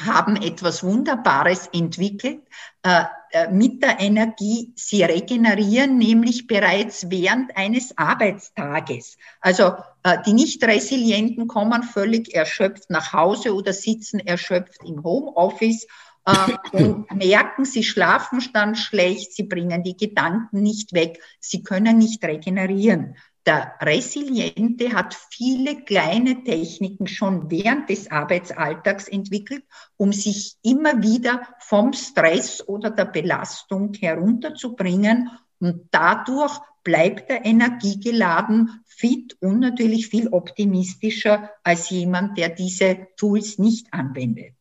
[0.00, 2.40] haben etwas Wunderbares entwickelt
[2.82, 4.72] äh, äh, mit der Energie.
[4.76, 9.16] Sie regenerieren nämlich bereits während eines Arbeitstages.
[9.40, 15.86] Also äh, die Nicht-Resilienten kommen völlig erschöpft nach Hause oder sitzen erschöpft im Homeoffice
[16.24, 21.98] äh, und merken, sie schlafen dann schlecht, sie bringen die Gedanken nicht weg, sie können
[21.98, 23.16] nicht regenerieren.
[23.44, 29.64] Der Resiliente hat viele kleine Techniken schon während des Arbeitsalltags entwickelt,
[29.96, 35.28] um sich immer wieder vom Stress oder der Belastung herunterzubringen.
[35.58, 43.58] Und dadurch bleibt er energiegeladen, fit und natürlich viel optimistischer als jemand, der diese Tools
[43.58, 44.54] nicht anwendet.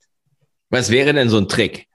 [0.69, 1.87] Was wäre denn so ein Trick?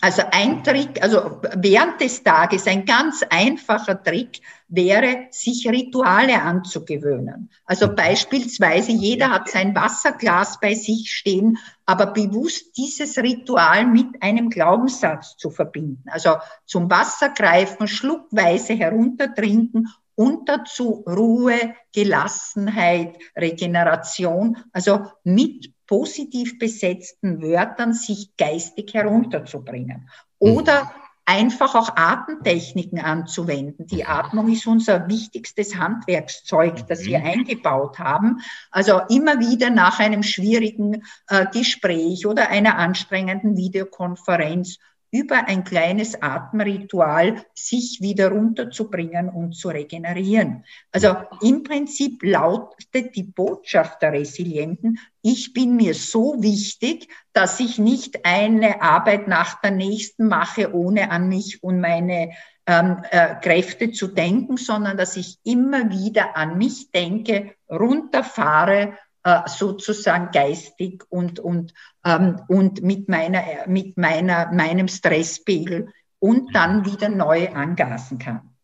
[0.00, 7.50] Also ein Trick, also während des Tages, ein ganz einfacher Trick wäre, sich Rituale anzugewöhnen.
[7.64, 14.50] Also beispielsweise, jeder hat sein Wasserglas bei sich stehen, aber bewusst dieses Ritual mit einem
[14.50, 16.04] Glaubenssatz zu verbinden.
[16.06, 27.42] Also zum Wasser greifen, schluckweise heruntertrinken und dazu Ruhe, Gelassenheit, Regeneration, also mit positiv besetzten
[27.42, 30.08] Wörtern sich geistig herunterzubringen.
[30.38, 30.88] Oder mhm.
[31.26, 33.86] einfach auch Atemtechniken anzuwenden.
[33.86, 37.26] Die Atmung ist unser wichtigstes Handwerkszeug, das wir mhm.
[37.26, 38.40] eingebaut haben.
[38.70, 44.78] Also immer wieder nach einem schwierigen äh, Gespräch oder einer anstrengenden Videokonferenz
[45.14, 50.64] über ein kleines Atemritual sich wieder runterzubringen und zu regenerieren.
[50.90, 57.78] Also im Prinzip lautet die Botschaft der Resilienten, ich bin mir so wichtig, dass ich
[57.78, 62.32] nicht eine Arbeit nach der nächsten mache, ohne an mich und meine
[62.66, 68.98] ähm, äh, Kräfte zu denken, sondern dass ich immer wieder an mich denke, runterfahre
[69.46, 71.72] sozusagen geistig und, und,
[72.04, 78.54] ähm, und mit, meiner, mit meiner, meinem Stresspegel und dann wieder neu angasen kann.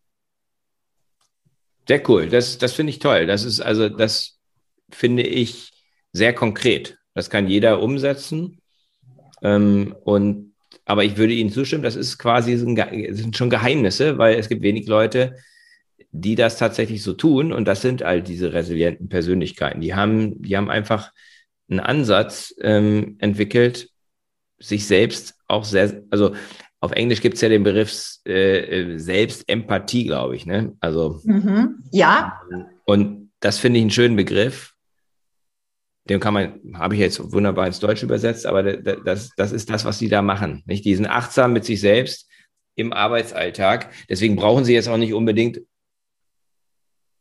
[1.89, 3.27] Sehr cool, das, das finde ich toll.
[3.27, 4.39] Das ist also, das
[4.91, 5.73] finde ich
[6.13, 6.99] sehr konkret.
[7.15, 8.61] Das kann jeder umsetzen.
[9.43, 14.49] Ähm, und, aber ich würde Ihnen zustimmen, das ist quasi sind schon Geheimnisse, weil es
[14.49, 15.37] gibt wenig Leute,
[16.13, 17.53] die das tatsächlich so tun.
[17.53, 19.81] Und das sind all diese resilienten Persönlichkeiten.
[19.81, 21.13] Die haben, die haben einfach
[21.69, 23.91] einen Ansatz ähm, entwickelt,
[24.59, 26.35] sich selbst auch sehr, also
[26.81, 30.47] auf Englisch gibt es ja den Begriff äh, Selbstempathie, glaube ich.
[30.47, 30.77] Ne?
[30.81, 31.83] Also, mhm.
[31.93, 32.41] ja.
[32.85, 34.75] Und das finde ich einen schönen Begriff.
[36.09, 39.85] Den kann man, habe ich jetzt wunderbar ins Deutsche übersetzt, aber das, das ist das,
[39.85, 40.63] was sie da machen.
[40.67, 40.85] Nicht?
[40.85, 42.29] Die sind achtsam mit sich selbst
[42.75, 43.93] im Arbeitsalltag.
[44.09, 45.61] Deswegen brauchen sie jetzt auch nicht unbedingt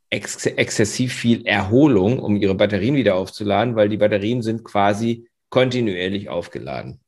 [0.10, 6.30] ex exzessiv viel Erholung, um ihre Batterien wieder aufzuladen, weil die Batterien sind quasi kontinuierlich
[6.30, 7.00] aufgeladen.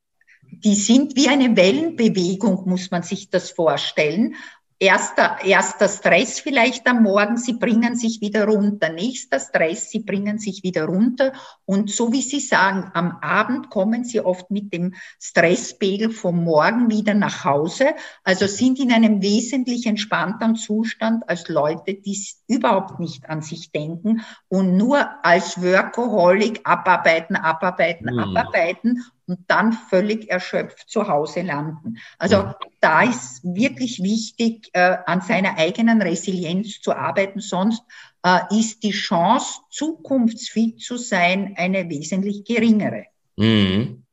[0.51, 4.35] Die sind wie eine Wellenbewegung, muss man sich das vorstellen
[4.81, 8.89] erster, erster Stress vielleicht am Morgen, sie bringen sich wieder runter.
[8.89, 11.33] Nächster Stress, sie bringen sich wieder runter.
[11.65, 16.89] Und so wie Sie sagen, am Abend kommen sie oft mit dem Stresspegel vom Morgen
[16.89, 17.89] wieder nach Hause.
[18.23, 22.17] Also sind in einem wesentlich entspannteren Zustand als Leute, die
[22.47, 28.19] überhaupt nicht an sich denken und nur als Workaholic abarbeiten, abarbeiten, mhm.
[28.19, 31.97] abarbeiten und dann völlig erschöpft zu Hause landen.
[32.17, 37.81] Also da ist wirklich wichtig, äh, an seiner eigenen Resilienz zu arbeiten, sonst
[38.23, 43.05] äh, ist die Chance, zukunftsfit zu sein, eine wesentlich geringere.
[43.37, 44.03] Mhm.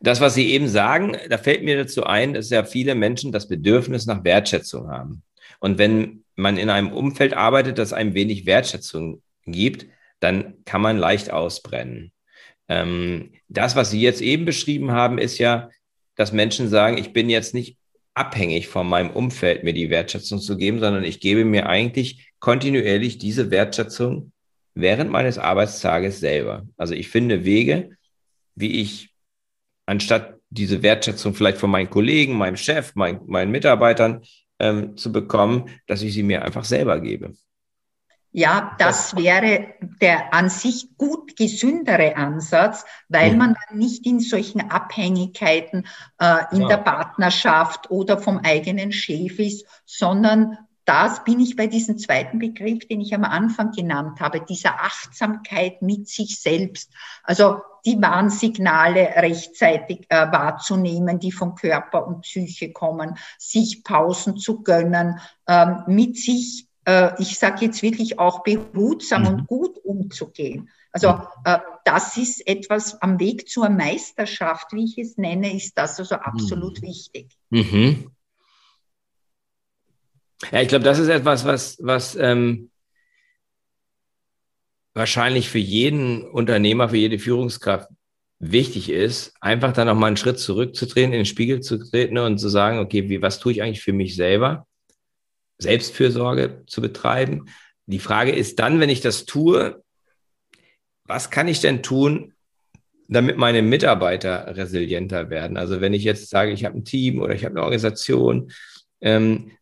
[0.00, 3.48] Das, was Sie eben sagen, da fällt mir dazu ein, dass ja viele Menschen das
[3.48, 5.22] Bedürfnis nach Wertschätzung haben.
[5.58, 9.86] Und wenn man in einem Umfeld arbeitet, das einem wenig Wertschätzung gibt,
[10.20, 12.12] dann kann man leicht ausbrennen.
[12.68, 15.70] Ähm, das, was Sie jetzt eben beschrieben haben, ist ja,
[16.16, 17.78] dass Menschen sagen, ich bin jetzt nicht
[18.14, 23.18] abhängig von meinem Umfeld, mir die Wertschätzung zu geben, sondern ich gebe mir eigentlich kontinuierlich
[23.18, 24.32] diese Wertschätzung
[24.74, 26.66] während meines Arbeitstages selber.
[26.76, 27.96] Also ich finde Wege,
[28.54, 29.10] wie ich
[29.86, 34.22] anstatt diese Wertschätzung vielleicht von meinen Kollegen, meinem Chef, mein, meinen Mitarbeitern
[34.58, 37.34] ähm, zu bekommen, dass ich sie mir einfach selber gebe.
[38.30, 44.70] Ja, das wäre der an sich gut gesündere Ansatz, weil man dann nicht in solchen
[44.70, 45.86] Abhängigkeiten
[46.20, 46.68] äh, in ja.
[46.68, 52.86] der Partnerschaft oder vom eigenen Chef ist, sondern das bin ich bei diesem zweiten Begriff,
[52.86, 56.90] den ich am Anfang genannt habe, dieser Achtsamkeit mit sich selbst.
[57.22, 64.62] Also die Warnsignale rechtzeitig äh, wahrzunehmen, die von Körper und Psyche kommen, sich Pausen zu
[64.62, 66.67] gönnen, ähm, mit sich
[67.18, 69.28] ich sage jetzt wirklich auch behutsam mhm.
[69.28, 70.70] und gut umzugehen.
[70.92, 75.98] Also äh, das ist etwas am Weg zur Meisterschaft, wie ich es nenne, ist das
[75.98, 76.86] also absolut mhm.
[76.86, 77.28] wichtig.
[77.50, 78.10] Mhm.
[80.52, 82.70] Ja, ich glaube, das ist etwas, was, was ähm,
[84.94, 87.90] wahrscheinlich für jeden Unternehmer, für jede Führungskraft
[88.38, 92.38] wichtig ist, einfach dann auch mal einen Schritt zurückzutreten, in den Spiegel zu treten und
[92.38, 94.67] zu sagen, okay, wie, was tue ich eigentlich für mich selber?
[95.58, 97.46] Selbstfürsorge zu betreiben.
[97.86, 99.82] Die Frage ist dann, wenn ich das tue,
[101.04, 102.34] was kann ich denn tun,
[103.08, 105.56] damit meine Mitarbeiter resilienter werden?
[105.56, 108.52] Also wenn ich jetzt sage, ich habe ein Team oder ich habe eine Organisation,
[109.00, 109.52] ähm,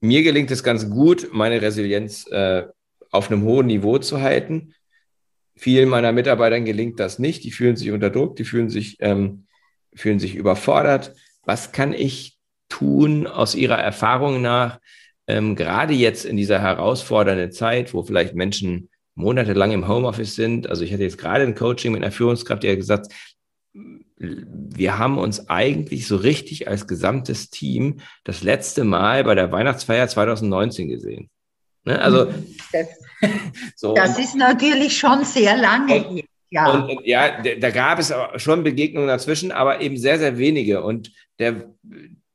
[0.00, 2.66] mir gelingt es ganz gut, meine Resilienz äh,
[3.10, 4.74] auf einem hohen Niveau zu halten.
[5.56, 7.44] Vielen meiner Mitarbeitern gelingt das nicht.
[7.44, 9.46] Die fühlen sich unter Druck, die fühlen sich, ähm,
[9.94, 11.14] fühlen sich überfordert.
[11.44, 12.33] Was kann ich
[12.74, 14.80] tun aus Ihrer Erfahrung nach,
[15.26, 20.68] ähm, gerade jetzt in dieser herausfordernden Zeit, wo vielleicht Menschen monatelang im Homeoffice sind?
[20.68, 23.12] Also ich hatte jetzt gerade ein Coaching mit einer Führungskraft, die hat gesagt,
[24.18, 30.08] wir haben uns eigentlich so richtig als gesamtes Team das letzte Mal bei der Weihnachtsfeier
[30.08, 31.30] 2019 gesehen.
[31.84, 32.00] Ne?
[32.00, 32.26] Also
[32.72, 32.86] das,
[33.76, 33.94] so.
[33.94, 36.70] das ist natürlich schon sehr lange und, Ja.
[36.70, 40.82] Und, ja, da gab es schon Begegnungen dazwischen, aber eben sehr, sehr wenige.
[40.82, 41.74] Und der,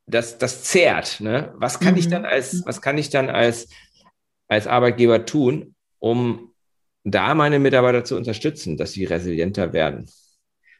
[0.09, 1.19] das, das zehrt.
[1.19, 1.53] Ne?
[1.55, 1.99] Was kann mhm.
[1.99, 3.67] ich dann als, was kann ich dann als,
[4.47, 6.53] als Arbeitgeber tun, um
[7.03, 10.09] da meine Mitarbeiter zu unterstützen, dass sie resilienter werden?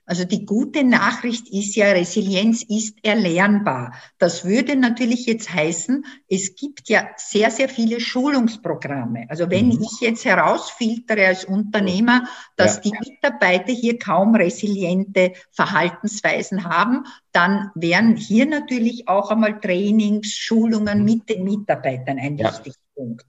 [0.10, 3.94] Also die gute Nachricht ist ja, Resilienz ist erlernbar.
[4.18, 9.28] Das würde natürlich jetzt heißen, es gibt ja sehr, sehr viele Schulungsprogramme.
[9.30, 9.84] Also wenn mhm.
[9.84, 12.24] ich jetzt herausfiltere als Unternehmer,
[12.56, 12.82] dass ja.
[12.82, 21.02] die Mitarbeiter hier kaum resiliente Verhaltensweisen haben, dann wären hier natürlich auch einmal Trainings, Schulungen
[21.02, 21.06] mhm.
[21.06, 22.52] mit den Mitarbeitern ein ja.
[22.52, 23.28] wichtiger Punkt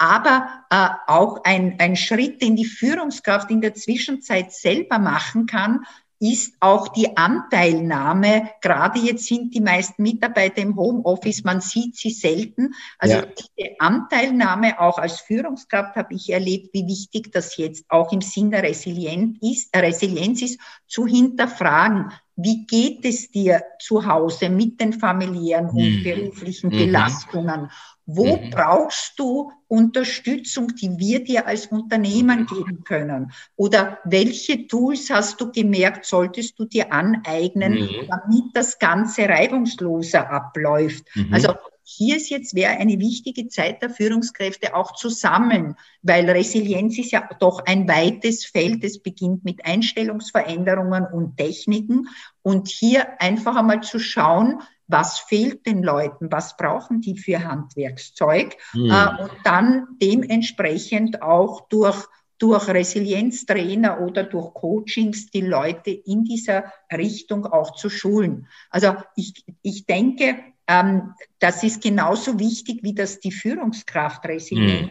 [0.00, 5.80] aber äh, auch ein, ein Schritt, den die Führungskraft in der Zwischenzeit selber machen kann,
[6.20, 12.10] ist auch die Anteilnahme, gerade jetzt sind die meisten Mitarbeiter im Homeoffice, man sieht sie
[12.10, 12.74] selten.
[12.98, 13.26] Also ja.
[13.58, 18.62] die Anteilnahme auch als Führungskraft habe ich erlebt, wie wichtig das jetzt auch im Sinne
[18.62, 22.12] Resilient ist, äh, Resilienz ist, zu hinterfragen.
[22.40, 26.02] wie geht es dir zu Hause mit den familiären und mhm.
[26.04, 26.78] beruflichen mhm.
[26.78, 27.70] Belastungen?
[28.10, 28.50] Wo mhm.
[28.50, 33.32] brauchst du Unterstützung, die wir dir als Unternehmen geben können?
[33.54, 38.08] Oder welche Tools hast du gemerkt, solltest du dir aneignen, mhm.
[38.08, 41.04] damit das Ganze reibungsloser abläuft?
[41.14, 41.34] Mhm.
[41.34, 41.52] Also
[41.84, 47.10] hier ist jetzt wäre eine wichtige Zeit der Führungskräfte auch zu sammeln, weil Resilienz ist
[47.10, 48.84] ja doch ein weites Feld.
[48.84, 52.08] Es beginnt mit Einstellungsveränderungen und Techniken.
[52.40, 58.56] Und hier einfach einmal zu schauen, was fehlt den Leuten, was brauchen die für Handwerkszeug
[58.72, 58.90] mhm.
[58.90, 62.06] äh, und dann dementsprechend auch durch
[62.38, 68.46] durch Resilienztrainer oder durch Coachings die Leute in dieser Richtung auch zu schulen.
[68.70, 74.82] Also ich, ich denke, ähm, das ist genauso wichtig, wie das die Führungskraft resilient.
[74.82, 74.90] Mhm.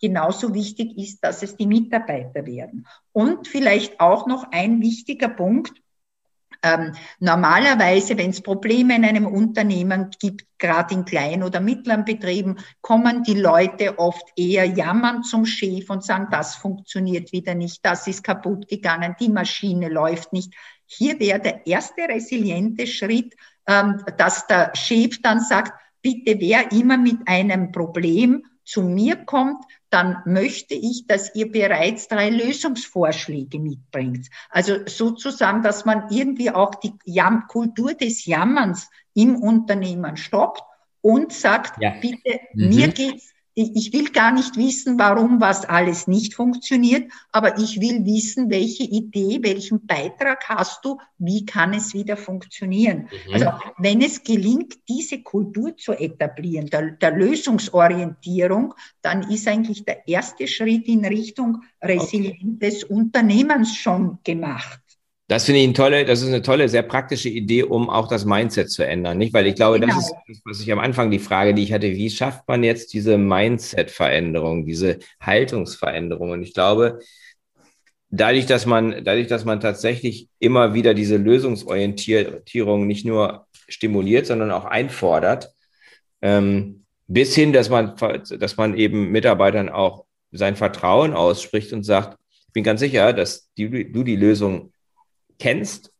[0.00, 2.86] Genauso wichtig ist, dass es die Mitarbeiter werden.
[3.12, 5.82] Und vielleicht auch noch ein wichtiger Punkt,
[6.62, 12.58] ähm, normalerweise, wenn es Probleme in einem Unternehmen gibt, gerade in kleinen oder mittleren Betrieben,
[12.80, 18.06] kommen die Leute oft eher jammern zum Chef und sagen, das funktioniert wieder nicht, das
[18.08, 20.52] ist kaputt gegangen, die Maschine läuft nicht.
[20.86, 23.34] Hier wäre der erste resiliente Schritt,
[23.66, 29.64] ähm, dass der Chef dann sagt, bitte wer immer mit einem Problem zu mir kommt,
[29.90, 34.28] dann möchte ich, dass ihr bereits drei Lösungsvorschläge mitbringt.
[34.50, 40.62] Also sozusagen, dass man irgendwie auch die Jam Kultur des Jammerns im Unternehmen stoppt
[41.00, 41.94] und sagt, ja.
[42.00, 42.68] bitte, mhm.
[42.68, 48.04] mir geht's ich will gar nicht wissen, warum was alles nicht funktioniert, aber ich will
[48.04, 53.08] wissen, welche Idee, welchen Beitrag hast du, wie kann es wieder funktionieren.
[53.26, 53.34] Mhm.
[53.34, 60.06] Also wenn es gelingt, diese Kultur zu etablieren, der, der, Lösungsorientierung, dann ist eigentlich der
[60.06, 62.94] erste Schritt in Richtung resilientes okay.
[62.94, 64.80] Unternehmens schon gemacht.
[65.28, 68.24] Das finde ich eine tolle, das ist eine tolle, sehr praktische Idee, um auch das
[68.24, 69.34] Mindset zu ändern, nicht?
[69.34, 69.94] Weil ich glaube, genau.
[69.94, 72.64] das ist das, was ich am Anfang die Frage, die ich hatte, wie schafft man
[72.64, 76.30] jetzt diese Mindset-Veränderung, diese Haltungsveränderung?
[76.30, 77.00] Und ich glaube,
[78.08, 84.50] dadurch, dass man, dadurch, dass man tatsächlich immer wieder diese Lösungsorientierung nicht nur stimuliert, sondern
[84.50, 85.52] auch einfordert,
[86.22, 87.96] ähm, bis hin, dass man,
[88.38, 93.50] dass man eben Mitarbeitern auch sein Vertrauen ausspricht und sagt, ich bin ganz sicher, dass
[93.58, 94.72] die, du die Lösung
[95.38, 95.92] kennst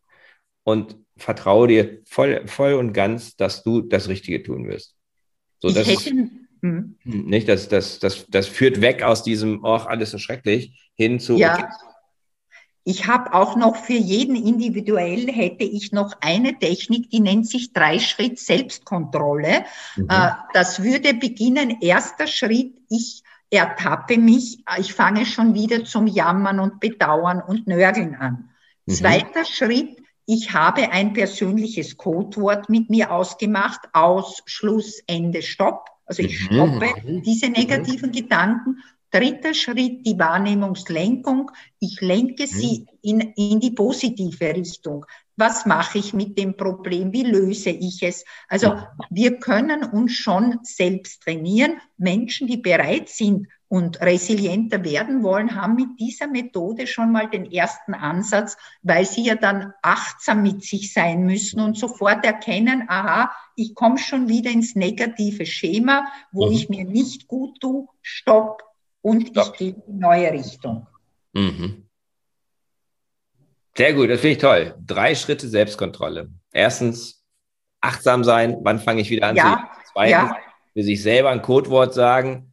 [0.65, 4.95] und vertraue dir voll, voll und ganz, dass du das Richtige tun wirst.
[5.61, 6.15] So, das hätte, ist,
[6.63, 6.97] hm.
[7.05, 11.37] nicht, das, das, das, das führt weg aus diesem, ach, alles so schrecklich, hin zu,
[11.37, 11.55] ja.
[11.55, 11.67] Okay.
[12.85, 17.75] Ich habe auch noch für jeden individuell hätte ich noch eine Technik, die nennt sich
[17.75, 19.67] Dreischritt Selbstkontrolle.
[19.97, 20.09] Mhm.
[20.09, 26.61] Äh, das würde beginnen, erster Schritt, ich ertappe mich, ich fange schon wieder zum Jammern
[26.61, 28.48] und Bedauern und Nörgeln an.
[28.89, 28.95] Mhm.
[28.95, 35.89] Zweiter Schritt, ich habe ein persönliches Codewort mit mir ausgemacht, aus, Schluss, Ende, Stopp.
[36.07, 36.55] Also ich mhm.
[36.55, 37.23] stoppe mhm.
[37.23, 38.15] diese negativen mhm.
[38.15, 38.79] Gedanken.
[39.11, 41.51] Dritter Schritt, die Wahrnehmungslenkung.
[41.81, 45.05] Ich lenke sie in, in die positive Richtung.
[45.39, 47.13] Was mache ich mit dem Problem?
[47.13, 48.25] Wie löse ich es?
[48.49, 48.77] Also
[49.09, 51.81] wir können uns schon selbst trainieren.
[51.97, 57.51] Menschen, die bereit sind, und resilienter werden wollen, haben mit dieser Methode schon mal den
[57.53, 63.31] ersten Ansatz, weil sie ja dann achtsam mit sich sein müssen und sofort erkennen, aha,
[63.57, 66.53] ich komme schon wieder ins negative Schema, wo mhm.
[66.53, 68.63] ich mir nicht gut tue, stopp
[69.03, 69.53] und stopp.
[69.53, 70.87] ich gehe in die neue Richtung.
[71.35, 71.88] Mhm.
[73.79, 74.75] Sehr gut, das finde ich toll.
[74.85, 76.29] Drei Schritte Selbstkontrolle.
[76.53, 77.25] Erstens,
[77.81, 80.37] achtsam sein, wann fange ich wieder an ja, zu Zweitens, ja.
[80.75, 82.53] für sich selber ein Codewort sagen,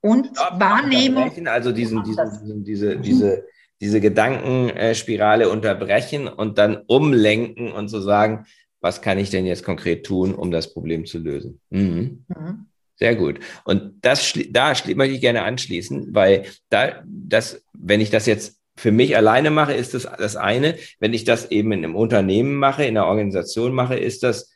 [0.00, 1.32] und Stopp, Wahrnehmung.
[1.48, 3.44] Also diesen, diesen, diesen, diese, diese,
[3.80, 8.46] diese Gedankenspirale unterbrechen und dann umlenken und zu so sagen,
[8.80, 11.60] was kann ich denn jetzt konkret tun, um das Problem zu lösen?
[11.70, 12.24] Mhm.
[12.28, 12.66] Mhm.
[12.96, 13.40] Sehr gut.
[13.64, 18.92] Und das, da möchte ich gerne anschließen, weil da, das, wenn ich das jetzt für
[18.92, 20.76] mich alleine mache, ist das das eine.
[20.98, 24.54] Wenn ich das eben in einem Unternehmen mache, in einer Organisation mache, ist das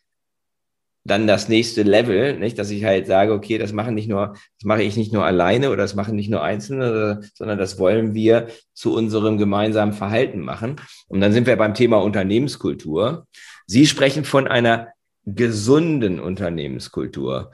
[1.08, 4.64] dann das nächste Level, nicht, dass ich halt sage, okay, das machen nicht nur, das
[4.64, 8.48] mache ich nicht nur alleine oder das machen nicht nur Einzelne, sondern das wollen wir
[8.74, 10.76] zu unserem gemeinsamen Verhalten machen.
[11.08, 13.26] Und dann sind wir beim Thema Unternehmenskultur.
[13.66, 14.88] Sie sprechen von einer
[15.24, 17.52] gesunden Unternehmenskultur.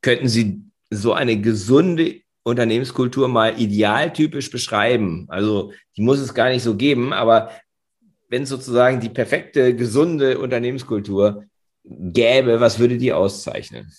[0.00, 5.26] Könnten Sie so eine gesunde Unternehmenskultur mal idealtypisch beschreiben?
[5.28, 7.50] Also, die muss es gar nicht so geben, aber
[8.28, 11.44] wenn sozusagen die perfekte, gesunde Unternehmenskultur
[11.84, 13.92] gäbe, was würde die auszeichnen?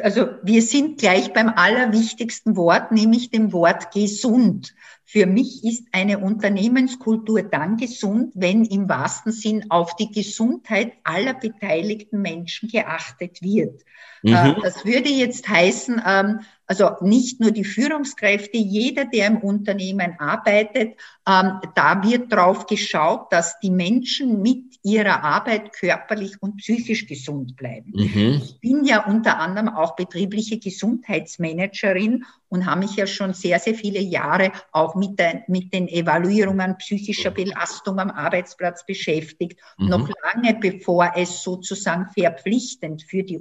[0.00, 4.74] Also wir sind gleich beim allerwichtigsten Wort, nämlich dem Wort gesund.
[5.04, 11.34] Für mich ist eine Unternehmenskultur dann gesund, wenn im wahrsten Sinn auf die Gesundheit aller
[11.34, 13.82] beteiligten Menschen geachtet wird.
[14.22, 14.34] Mhm.
[14.34, 20.16] Äh, das würde jetzt heißen, ähm, also nicht nur die Führungskräfte, jeder, der im Unternehmen
[20.18, 27.06] arbeitet, ähm, da wird drauf geschaut, dass die Menschen mit ihrer Arbeit körperlich und psychisch
[27.06, 27.92] gesund bleiben.
[27.94, 28.42] Mhm.
[28.42, 33.74] Ich bin ja unter anderem auch betriebliche Gesundheitsmanagerin und habe mich ja schon sehr, sehr
[33.74, 39.88] viele Jahre auch mit, der, mit den Evaluierungen psychischer Belastung am Arbeitsplatz beschäftigt, mhm.
[39.88, 43.38] noch lange bevor es sozusagen verpflichtend für die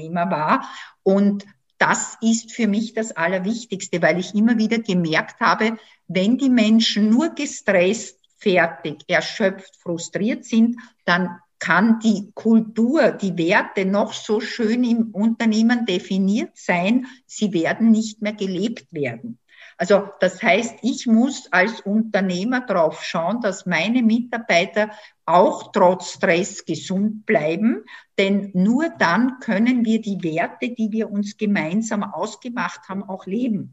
[0.00, 0.68] Unternehmer war.
[1.02, 1.46] Und
[1.78, 5.78] das ist für mich das Allerwichtigste, weil ich immer wieder gemerkt habe,
[6.08, 13.84] wenn die Menschen nur gestresst, fertig, erschöpft, frustriert sind, dann kann die Kultur, die Werte
[13.84, 19.38] noch so schön im Unternehmen definiert sein, sie werden nicht mehr gelebt werden.
[19.80, 24.90] Also das heißt, ich muss als Unternehmer darauf schauen, dass meine Mitarbeiter
[25.24, 27.84] auch trotz Stress gesund bleiben,
[28.18, 33.72] denn nur dann können wir die Werte, die wir uns gemeinsam ausgemacht haben, auch leben.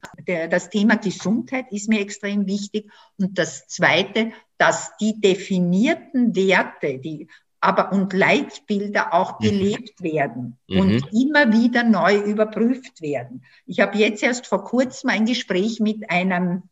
[0.49, 2.89] Das Thema Gesundheit ist mir extrem wichtig.
[3.19, 7.27] Und das Zweite, dass die definierten Werte, die
[7.59, 9.43] aber und Leitbilder auch mhm.
[9.43, 10.79] gelebt werden mhm.
[10.79, 13.43] und immer wieder neu überprüft werden.
[13.65, 16.63] Ich habe jetzt erst vor kurzem ein Gespräch mit einem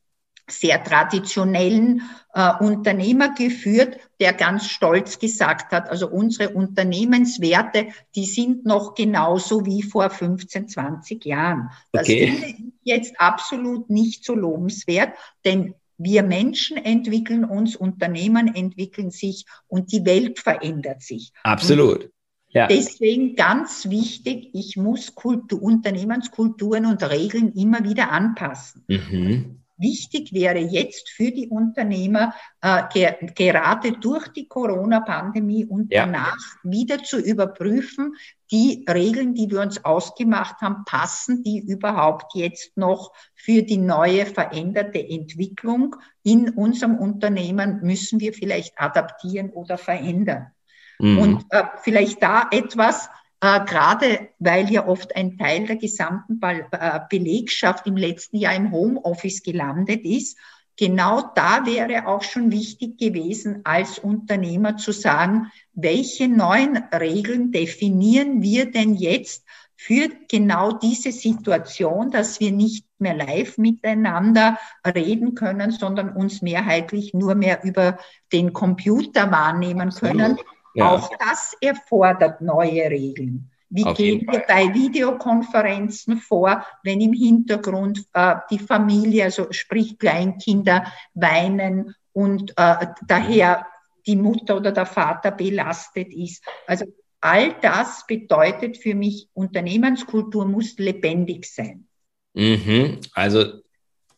[0.48, 8.64] sehr traditionellen äh, Unternehmer geführt, der ganz stolz gesagt hat, also unsere Unternehmenswerte, die sind
[8.66, 11.72] noch genauso wie vor 15, 20 Jahren.
[11.92, 12.28] Das okay.
[12.28, 15.14] finde ich jetzt absolut nicht so lobenswert,
[15.44, 21.32] denn wir Menschen entwickeln uns, Unternehmen entwickeln sich und die Welt verändert sich.
[21.44, 22.10] Absolut.
[22.50, 22.68] Ja.
[22.68, 28.86] Deswegen ganz wichtig, ich muss Kultur, Unternehmenskulturen und Regeln immer wieder anpassen.
[28.88, 29.65] Mhm.
[29.78, 36.06] Wichtig wäre jetzt für die Unternehmer, äh, ge gerade durch die Corona-Pandemie und ja.
[36.06, 38.16] danach wieder zu überprüfen,
[38.52, 44.26] die Regeln, die wir uns ausgemacht haben, passen die überhaupt jetzt noch für die neue
[44.26, 47.82] veränderte Entwicklung in unserem Unternehmen?
[47.82, 50.52] Müssen wir vielleicht adaptieren oder verändern?
[51.00, 51.18] Mhm.
[51.18, 53.10] Und äh, vielleicht da etwas,
[53.46, 58.72] äh, gerade weil ja oft ein Teil der gesamten äh, Belegschaft im letzten Jahr im
[58.72, 60.38] Homeoffice gelandet ist.
[60.78, 68.42] Genau da wäre auch schon wichtig gewesen, als Unternehmer zu sagen, welche neuen Regeln definieren
[68.42, 69.46] wir denn jetzt
[69.78, 77.14] für genau diese Situation, dass wir nicht mehr live miteinander reden können, sondern uns mehrheitlich
[77.14, 78.00] nur mehr über
[78.34, 80.38] den Computer wahrnehmen können.
[80.76, 80.92] Ja.
[80.92, 83.50] Auch das erfordert neue Regeln.
[83.70, 89.98] Wie Auf gehen wir bei Videokonferenzen vor, wenn im Hintergrund äh, die Familie, also sprich
[89.98, 93.66] Kleinkinder, weinen und äh, daher
[94.06, 96.44] die Mutter oder der Vater belastet ist?
[96.68, 96.86] Also
[97.22, 101.88] all das bedeutet für mich, Unternehmenskultur muss lebendig sein.
[102.34, 103.00] Mhm.
[103.14, 103.62] Also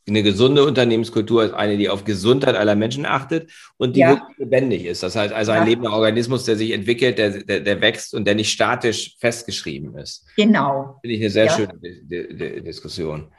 [0.08, 4.26] eine gesunde Unternehmenskultur ist eine, die auf Gesundheit aller Menschen achtet und die ja.
[4.38, 5.03] lebendig ist.
[5.03, 5.70] Das heißt also ein ja.
[5.70, 10.26] lebender Organismus, der sich entwickelt, der, der, der, wächst und der nicht statisch festgeschrieben ist.
[10.38, 10.97] Genau.
[11.01, 11.51] Finde ich eine sehr ja.
[11.51, 13.32] schöne Diskussion.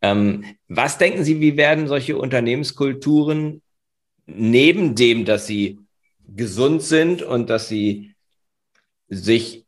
[0.00, 3.62] Ähm, was denken Sie, wie werden solche Unternehmenskulturen
[4.26, 5.78] neben dem, dass sie
[6.26, 8.14] gesund sind und dass sie
[9.08, 9.64] sich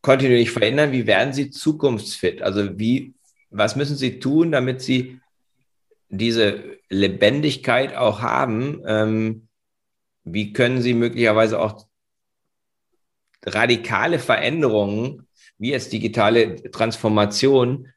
[0.00, 2.42] kontinuierlich verändern, wie werden sie zukunftsfit?
[2.42, 3.14] Also wie,
[3.50, 5.20] was müssen sie tun, damit sie
[6.08, 9.48] diese Lebendigkeit auch haben, ähm,
[10.24, 11.86] wie können Sie möglicherweise auch
[13.44, 15.26] radikale Veränderungen,
[15.58, 17.88] wie jetzt digitale Transformation,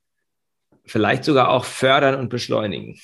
[0.86, 3.00] vielleicht sogar auch fördern und beschleunigen?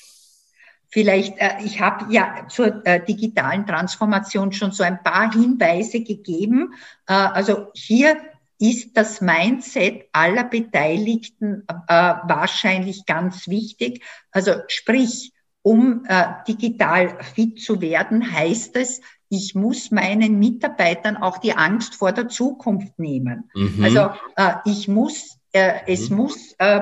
[0.94, 6.72] Vielleicht, äh, ich habe ja zur äh, digitalen Transformation schon so ein paar Hinweise gegeben.
[7.08, 8.16] Äh, also hier
[8.64, 11.92] ist das Mindset aller Beteiligten äh,
[12.24, 14.02] wahrscheinlich ganz wichtig.
[14.30, 21.38] Also sprich, um äh, digital fit zu werden, heißt es, ich muss meinen Mitarbeitern auch
[21.38, 23.50] die Angst vor der Zukunft nehmen.
[23.54, 23.84] Mhm.
[23.84, 26.16] Also äh, ich muss, äh, es mhm.
[26.16, 26.80] muss, äh,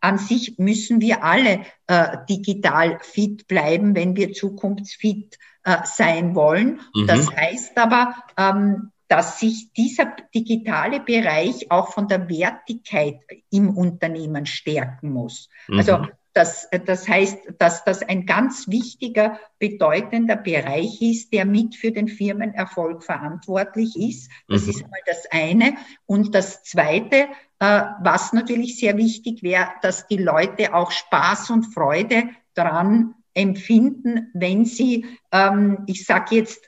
[0.00, 6.80] an sich müssen wir alle äh, digital fit bleiben, wenn wir zukunftsfit äh, sein wollen.
[6.92, 7.06] Mhm.
[7.06, 13.18] Das heißt aber, ähm, dass sich dieser digitale Bereich auch von der Wertigkeit
[13.50, 15.48] im Unternehmen stärken muss.
[15.66, 15.78] Mhm.
[15.78, 21.90] Also das, das heißt, dass das ein ganz wichtiger, bedeutender Bereich ist, der mit für
[21.90, 24.30] den Firmenerfolg verantwortlich ist.
[24.46, 24.70] Das mhm.
[24.70, 25.74] ist mal das eine.
[26.06, 27.26] Und das zweite,
[27.58, 34.30] äh, was natürlich sehr wichtig wäre, dass die Leute auch Spaß und Freude dran empfinden,
[34.34, 36.64] wenn sie, ähm, ich sage jetzt,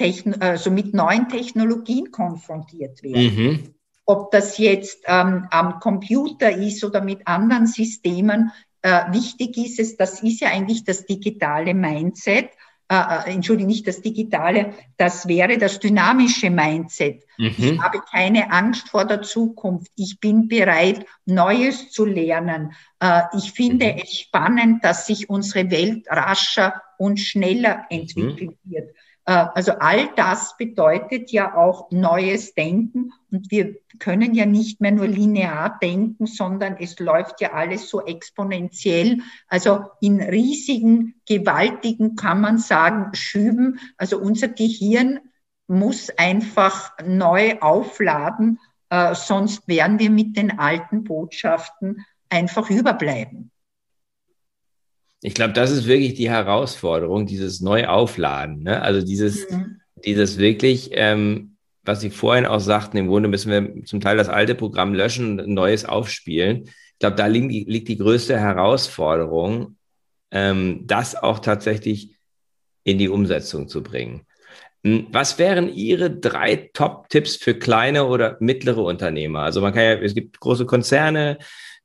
[0.00, 3.34] ähm, also mit neuen Technologien konfrontiert werden.
[3.34, 3.74] Mhm.
[4.06, 8.50] Ob das jetzt ähm, am Computer ist oder mit anderen Systemen,
[8.82, 12.50] äh, wichtig ist es, das ist ja eigentlich das digitale Mindset.
[12.90, 17.22] Äh, äh, Entschuldigung, nicht das digitale, das wäre das dynamische Mindset.
[17.38, 17.54] Mhm.
[17.56, 19.92] Ich habe keine Angst vor der Zukunft.
[19.94, 22.72] Ich bin bereit, Neues zu lernen.
[22.98, 24.00] Äh, ich finde mhm.
[24.02, 28.72] es spannend, dass sich unsere Welt rascher und schneller entwickelt mhm.
[28.72, 28.96] wird.
[29.30, 34.90] Äh, also all das bedeutet ja auch neues Denken und wir können ja nicht mehr
[34.90, 42.40] nur linear denken, sondern es läuft ja alles so exponentiell, also in riesigen, gewaltigen, kann
[42.40, 43.78] man sagen, Schüben.
[43.96, 45.20] Also unser Gehirn
[45.68, 48.58] muss einfach neu aufladen,
[48.88, 53.52] äh, sonst werden wir mit den alten Botschaften einfach überbleiben.
[55.22, 58.62] Ich glaube, das ist wirklich die Herausforderung, dieses Neuaufladen.
[58.62, 58.80] Ne?
[58.80, 59.80] Also dieses, mhm.
[60.04, 64.28] dieses wirklich, ähm, was Sie vorhin auch sagten, im Grunde müssen wir zum Teil das
[64.28, 66.64] alte Programm löschen und ein neues aufspielen.
[66.64, 69.76] Ich glaube, da liegt die, liegt die größte Herausforderung,
[70.30, 72.16] ähm, das auch tatsächlich
[72.84, 74.26] in die Umsetzung zu bringen.
[74.84, 79.40] Hm, was wären Ihre drei Top-Tipps für kleine oder mittlere Unternehmer?
[79.40, 81.38] Also man kann ja, es gibt große Konzerne,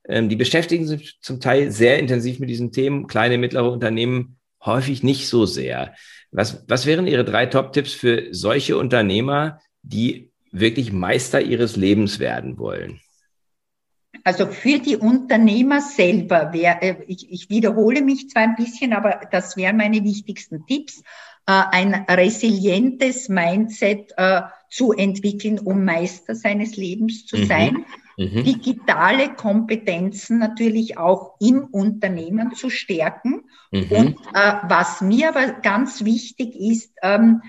[0.08, 5.04] ähm, die beschäftigen sich zum Teil sehr intensiv mit diesen Themen, kleine, mittlere Unternehmen häufig
[5.04, 5.94] nicht so sehr.
[6.32, 12.58] Was, was wären Ihre drei Top-Tipps für solche Unternehmer, die wirklich Meister ihres Lebens werden
[12.58, 13.00] wollen?
[14.24, 19.22] Also für die Unternehmer selber, wär, äh, ich, ich wiederhole mich zwar ein bisschen, aber
[19.32, 21.02] das wären meine wichtigsten Tipps,
[21.46, 27.46] äh, ein resilientes Mindset äh, zu entwickeln, um Meister seines Lebens zu mhm.
[27.46, 27.86] sein mhm.
[28.18, 33.44] Digitale Kompetenzen natürlich auch im Unternehmen zu stärken.
[33.72, 33.92] Mhm.
[33.92, 37.42] Und äh, was mir aber ganz wichtig ist, ähm,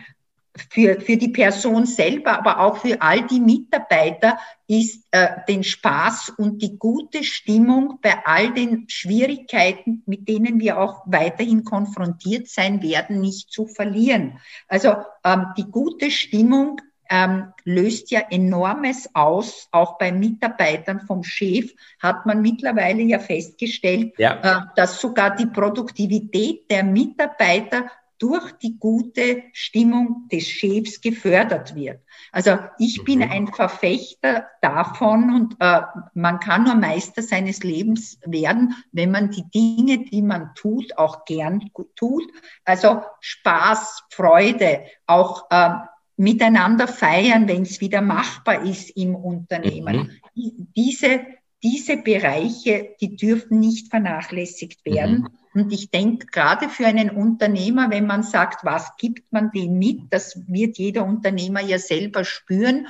[0.71, 6.31] für, für die Person selber, aber auch für all die Mitarbeiter ist äh, den Spaß
[6.39, 12.83] und die gute Stimmung bei all den Schwierigkeiten, mit denen wir auch weiterhin konfrontiert sein
[12.83, 14.39] werden, nicht zu verlieren.
[14.67, 16.81] Also ähm, die gute Stimmung
[17.11, 19.69] ähm, löst ja enormes aus.
[19.73, 24.41] Auch bei Mitarbeitern vom Chef hat man mittlerweile ja festgestellt, ja.
[24.43, 32.01] Äh, dass sogar die Produktivität der Mitarbeiter durch die gute Stimmung des Chefs gefördert wird.
[32.33, 33.31] Also ich bin mhm.
[33.31, 35.83] ein Verfechter davon und äh,
[36.15, 41.25] man kann nur Meister seines Lebens werden, wenn man die Dinge, die man tut, auch
[41.25, 42.25] gern tut.
[42.65, 45.71] Also Spaß, Freude, auch äh,
[46.17, 50.19] miteinander feiern, wenn es wieder machbar ist im Unternehmen.
[50.35, 50.69] Mhm.
[50.75, 51.21] Diese,
[51.63, 55.29] diese Bereiche, die dürfen nicht vernachlässigt werden.
[55.55, 55.63] Mhm.
[55.63, 60.01] Und ich denke, gerade für einen Unternehmer, wenn man sagt, was gibt man dem mit,
[60.11, 62.89] das wird jeder Unternehmer ja selber spüren.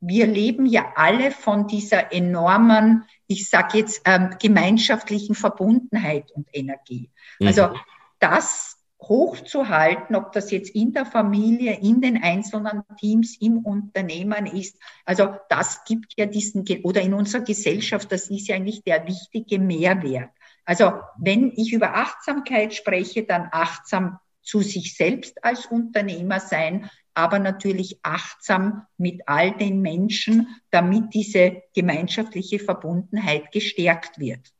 [0.00, 7.10] Wir leben ja alle von dieser enormen, ich sage jetzt, ähm, gemeinschaftlichen Verbundenheit und Energie.
[7.40, 7.76] Also mhm.
[8.18, 14.78] das hochzuhalten, ob das jetzt in der Familie, in den einzelnen Teams, im Unternehmen ist.
[15.04, 19.58] Also das gibt ja diesen, oder in unserer Gesellschaft, das ist ja eigentlich der wichtige
[19.58, 20.30] Mehrwert.
[20.64, 27.38] Also wenn ich über Achtsamkeit spreche, dann achtsam zu sich selbst als Unternehmer sein, aber
[27.38, 34.52] natürlich achtsam mit all den Menschen, damit diese gemeinschaftliche Verbundenheit gestärkt wird.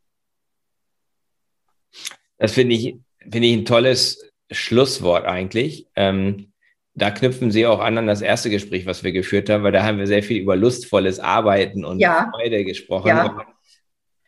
[2.39, 2.97] Das finde ich,
[3.31, 5.89] finde ich ein tolles Schlusswort eigentlich.
[5.97, 6.53] Ähm,
[6.95, 9.83] da knüpfen Sie auch an an das erste Gespräch, was wir geführt haben, weil da
[9.83, 12.31] haben wir sehr viel über lustvolles Arbeiten und ja.
[12.33, 13.09] Freude gesprochen.
[13.09, 13.47] Ja.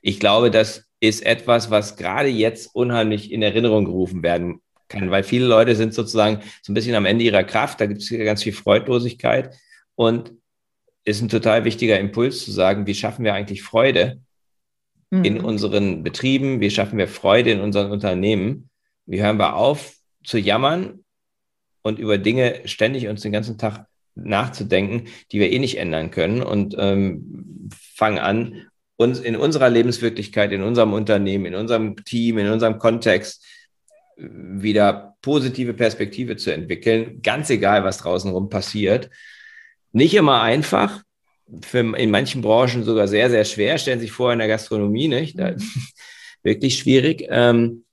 [0.02, 5.22] Ich glaube, das ist etwas, was gerade jetzt unheimlich in Erinnerung gerufen werden kann, weil
[5.22, 7.80] viele Leute sind sozusagen so ein bisschen am Ende ihrer Kraft.
[7.80, 9.54] Da gibt es ganz viel Freudlosigkeit
[9.94, 10.32] und
[11.04, 14.20] ist ein total wichtiger Impuls zu sagen, wie schaffen wir eigentlich Freude
[15.10, 15.24] mhm.
[15.24, 18.67] in unseren Betrieben, wie schaffen wir Freude in unseren Unternehmen,
[19.08, 19.94] wie hören wir auf,
[20.24, 21.04] zu jammern
[21.82, 26.42] und über Dinge ständig uns den ganzen Tag nachzudenken, die wir eh nicht ändern können
[26.42, 32.48] und ähm, fangen an, uns in unserer Lebenswirklichkeit, in unserem Unternehmen, in unserem Team, in
[32.48, 33.44] unserem Kontext
[34.16, 39.08] wieder positive Perspektive zu entwickeln, ganz egal, was draußen rum passiert.
[39.92, 41.02] Nicht immer einfach,
[41.62, 43.78] für, in manchen Branchen sogar sehr, sehr schwer.
[43.78, 45.38] Stellen Sie sich vor, in der Gastronomie, nicht?
[46.42, 47.24] Wirklich schwierig.
[47.28, 47.84] Ähm,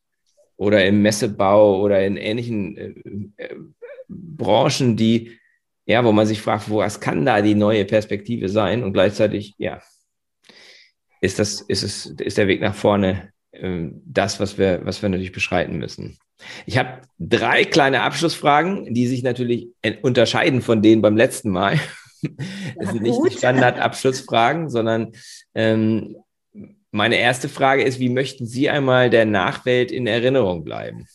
[0.57, 3.55] oder im Messebau oder in ähnlichen äh, äh,
[4.07, 5.37] Branchen, die,
[5.85, 8.83] ja, wo man sich fragt, wo, was kann da die neue Perspektive sein?
[8.83, 9.81] Und gleichzeitig, ja,
[11.21, 15.09] ist das, ist es, ist der Weg nach vorne ähm, das, was wir, was wir
[15.09, 16.17] natürlich beschreiten müssen.
[16.65, 19.69] Ich habe drei kleine Abschlussfragen, die sich natürlich
[20.01, 21.79] unterscheiden von denen beim letzten Mal.
[22.77, 25.11] Das sind nicht die Standardabschlussfragen, sondern
[25.53, 26.15] ähm,
[26.95, 31.07] meine erste Frage ist, wie möchten Sie einmal der Nachwelt in Erinnerung bleiben?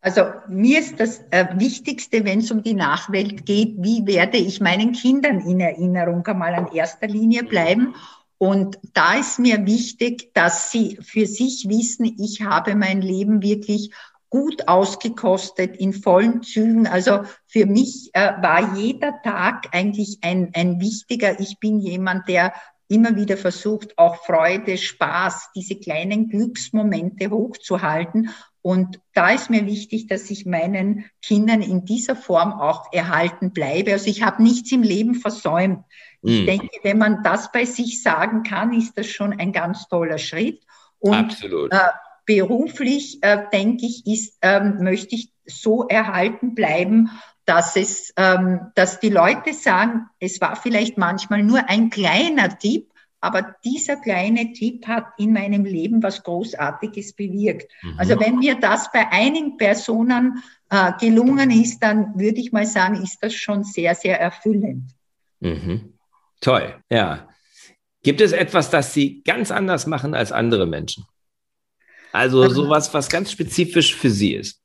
[0.00, 4.60] Also mir ist das äh, Wichtigste, wenn es um die Nachwelt geht, wie werde ich
[4.60, 7.96] meinen Kindern in Erinnerung einmal an erster Linie bleiben.
[8.38, 13.90] Und da ist mir wichtig, dass sie für sich wissen, ich habe mein Leben wirklich
[14.30, 16.86] gut ausgekostet, in vollen Zügen.
[16.86, 21.40] Also für mich äh, war jeder Tag eigentlich ein, ein wichtiger.
[21.40, 22.52] Ich bin jemand, der
[22.88, 28.30] immer wieder versucht, auch Freude, Spaß, diese kleinen Glücksmomente hochzuhalten.
[28.62, 33.92] Und da ist mir wichtig, dass ich meinen Kindern in dieser Form auch erhalten bleibe.
[33.92, 35.84] Also ich habe nichts im Leben versäumt.
[36.22, 36.46] Ich mm.
[36.46, 40.64] denke, wenn man das bei sich sagen kann, ist das schon ein ganz toller Schritt.
[40.98, 41.72] Und Absolut.
[41.72, 41.78] Äh,
[42.24, 47.10] beruflich, äh, denke ich, ist, ähm, möchte ich so erhalten bleiben,
[47.46, 52.90] dass es, ähm, dass die Leute sagen, es war vielleicht manchmal nur ein kleiner Tipp,
[53.20, 57.72] aber dieser kleine Tipp hat in meinem Leben was Großartiges bewirkt.
[57.82, 57.94] Mhm.
[57.98, 63.02] Also wenn mir das bei einigen Personen äh, gelungen ist, dann würde ich mal sagen,
[63.02, 64.90] ist das schon sehr, sehr erfüllend.
[65.40, 65.94] Mhm.
[66.40, 67.28] Toll, ja.
[68.02, 71.06] Gibt es etwas, das Sie ganz anders machen als andere Menschen?
[72.12, 74.62] Also, also sowas, was ganz spezifisch für Sie ist.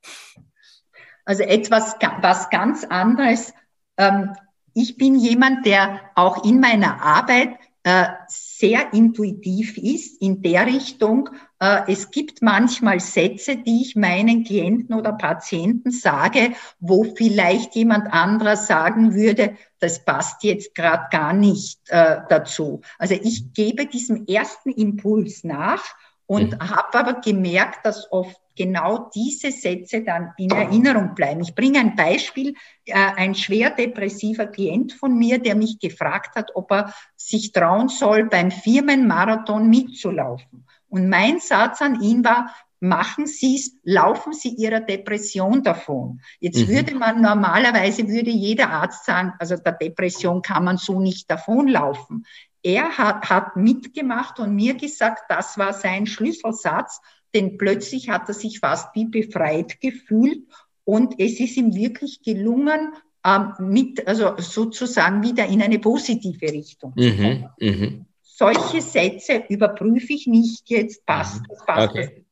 [1.31, 3.53] Also etwas, was ganz anderes.
[3.95, 4.35] Ähm,
[4.73, 7.51] ich bin jemand, der auch in meiner Arbeit
[7.83, 11.29] äh, sehr intuitiv ist in der Richtung,
[11.61, 16.51] äh, es gibt manchmal Sätze, die ich meinen Klienten oder Patienten sage,
[16.81, 22.81] wo vielleicht jemand anderer sagen würde, das passt jetzt gerade gar nicht äh, dazu.
[22.99, 26.69] Also ich gebe diesem ersten Impuls nach und mhm.
[26.69, 31.41] habe aber gemerkt, dass oft genau diese Sätze dann in Erinnerung bleiben.
[31.41, 32.55] Ich bringe ein Beispiel.
[32.85, 37.89] Äh, ein schwer depressiver Klient von mir, der mich gefragt hat, ob er sich trauen
[37.89, 40.65] soll, beim Firmenmarathon mitzulaufen.
[40.89, 46.19] Und mein Satz an ihn war, machen Sie es, laufen Sie Ihrer Depression davon.
[46.39, 46.67] Jetzt mhm.
[46.67, 52.25] würde man normalerweise, würde jeder Arzt sagen, also der Depression kann man so nicht davonlaufen.
[52.63, 56.99] Er hat, hat mitgemacht und mir gesagt, das war sein Schlüsselsatz
[57.33, 60.43] denn plötzlich hat er sich fast wie befreit gefühlt
[60.83, 62.93] und es ist ihm wirklich gelungen,
[63.25, 67.49] ähm, mit, also sozusagen wieder in eine positive Richtung zu kommen.
[67.59, 68.05] Mhm, mh.
[68.21, 72.05] Solche Sätze überprüfe ich nicht jetzt, passt das, passt okay.
[72.15, 72.25] das.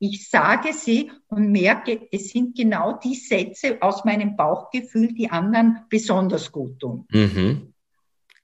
[0.00, 5.84] Ich sage sie und merke, es sind genau die Sätze aus meinem Bauchgefühl, die anderen
[5.88, 7.06] besonders gut tun.
[7.10, 7.74] Mhm.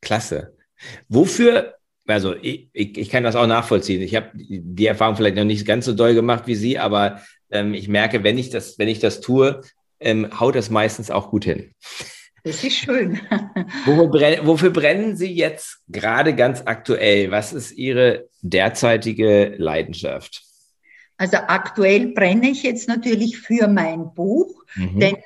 [0.00, 0.57] Klasse.
[1.09, 1.76] Wofür
[2.07, 4.02] also ich, ich, ich, kann das auch nachvollziehen.
[4.02, 7.74] Ich habe die Erfahrung vielleicht noch nicht ganz so doll gemacht wie Sie, aber ähm,
[7.74, 9.61] ich merke, wenn ich das, wenn ich das tue,
[10.00, 11.72] ähm, haut das meistens auch gut hin.
[12.42, 13.20] Das ist schön.
[13.86, 17.30] wofür, brennen, wofür brennen Sie jetzt gerade ganz aktuell?
[17.30, 20.42] Was ist Ihre derzeitige Leidenschaft?
[21.16, 25.00] Also aktuell brenne ich jetzt natürlich für mein Buch, mhm.
[25.00, 25.16] denn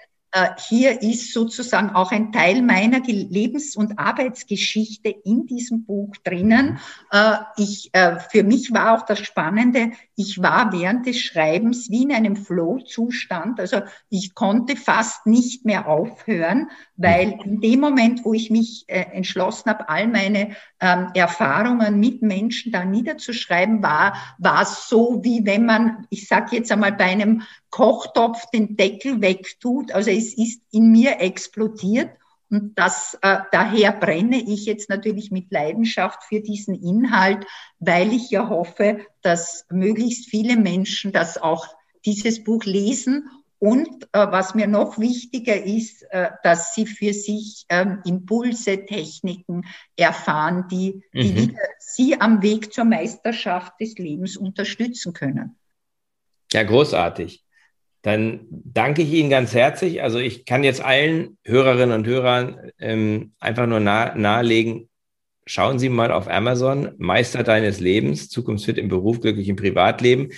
[0.58, 6.78] hier ist sozusagen auch ein Teil meiner Lebens- und Arbeitsgeschichte in diesem Buch drinnen.
[7.10, 12.02] Äh, ich, äh, für mich war auch das Spannende, ich war während des Schreibens wie
[12.02, 13.60] in einem Flow-Zustand.
[13.60, 16.68] Also ich konnte fast nicht mehr aufhören,
[16.98, 22.72] weil in dem Moment, wo ich mich entschlossen habe, all meine ähm, Erfahrungen mit Menschen
[22.72, 27.42] da niederzuschreiben, war, war es so, wie wenn man, ich sage jetzt einmal, bei einem
[27.70, 29.92] Kochtopf den Deckel wegtut.
[29.92, 32.10] Also es ist in mir explodiert
[32.50, 37.46] und das, äh, daher brenne ich jetzt natürlich mit Leidenschaft für diesen Inhalt,
[37.78, 41.66] weil ich ja hoffe, dass möglichst viele Menschen das auch
[42.06, 43.28] dieses Buch lesen
[43.58, 49.64] und äh, was mir noch wichtiger ist, äh, dass sie für sich ähm, Impulse, Techniken
[49.96, 51.56] erfahren, die, die mhm.
[51.78, 55.56] sie am Weg zur Meisterschaft des Lebens unterstützen können.
[56.52, 57.44] Ja, großartig.
[58.02, 60.02] Dann danke ich Ihnen ganz herzlich.
[60.02, 64.88] Also ich kann jetzt allen Hörerinnen und Hörern ähm, einfach nur nah, nahelegen,
[65.46, 70.30] schauen Sie mal auf Amazon, Meister deines Lebens, Zukunftsfit im Beruf, glücklich im Privatleben.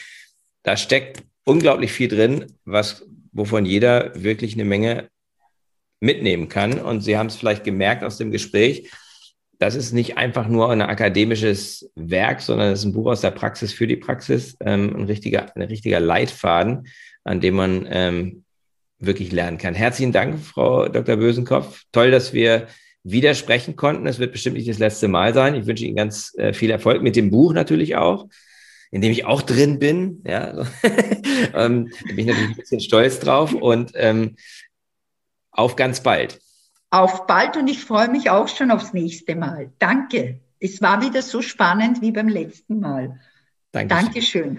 [0.62, 5.08] Da steckt unglaublich viel drin, was, wovon jeder wirklich eine Menge
[6.00, 6.80] mitnehmen kann.
[6.80, 8.90] Und Sie haben es vielleicht gemerkt aus dem Gespräch,
[9.60, 13.30] das ist nicht einfach nur ein akademisches Werk, sondern es ist ein Buch aus der
[13.30, 16.88] Praxis für die Praxis, ähm, ein, richtiger, ein richtiger Leitfaden,
[17.24, 18.44] an dem man ähm,
[18.98, 19.74] wirklich lernen kann.
[19.74, 21.16] Herzlichen Dank, Frau Dr.
[21.16, 21.82] Bösenkopf.
[21.92, 22.68] Toll, dass wir
[23.02, 24.06] wieder sprechen konnten.
[24.06, 25.54] Es wird bestimmt nicht das letzte Mal sein.
[25.54, 28.28] Ich wünsche Ihnen ganz äh, viel Erfolg mit dem Buch natürlich auch.
[28.90, 30.22] In dem ich auch drin bin.
[30.26, 30.70] Ja, so.
[31.54, 34.36] ähm, da bin ich natürlich ein bisschen stolz drauf und ähm,
[35.50, 36.40] auf ganz bald.
[36.90, 39.72] Auf bald und ich freue mich auch schon aufs nächste Mal.
[39.78, 40.40] Danke.
[40.58, 43.20] Es war wieder so spannend wie beim letzten Mal.
[43.72, 44.04] Dankeschön.
[44.04, 44.58] Dankeschön.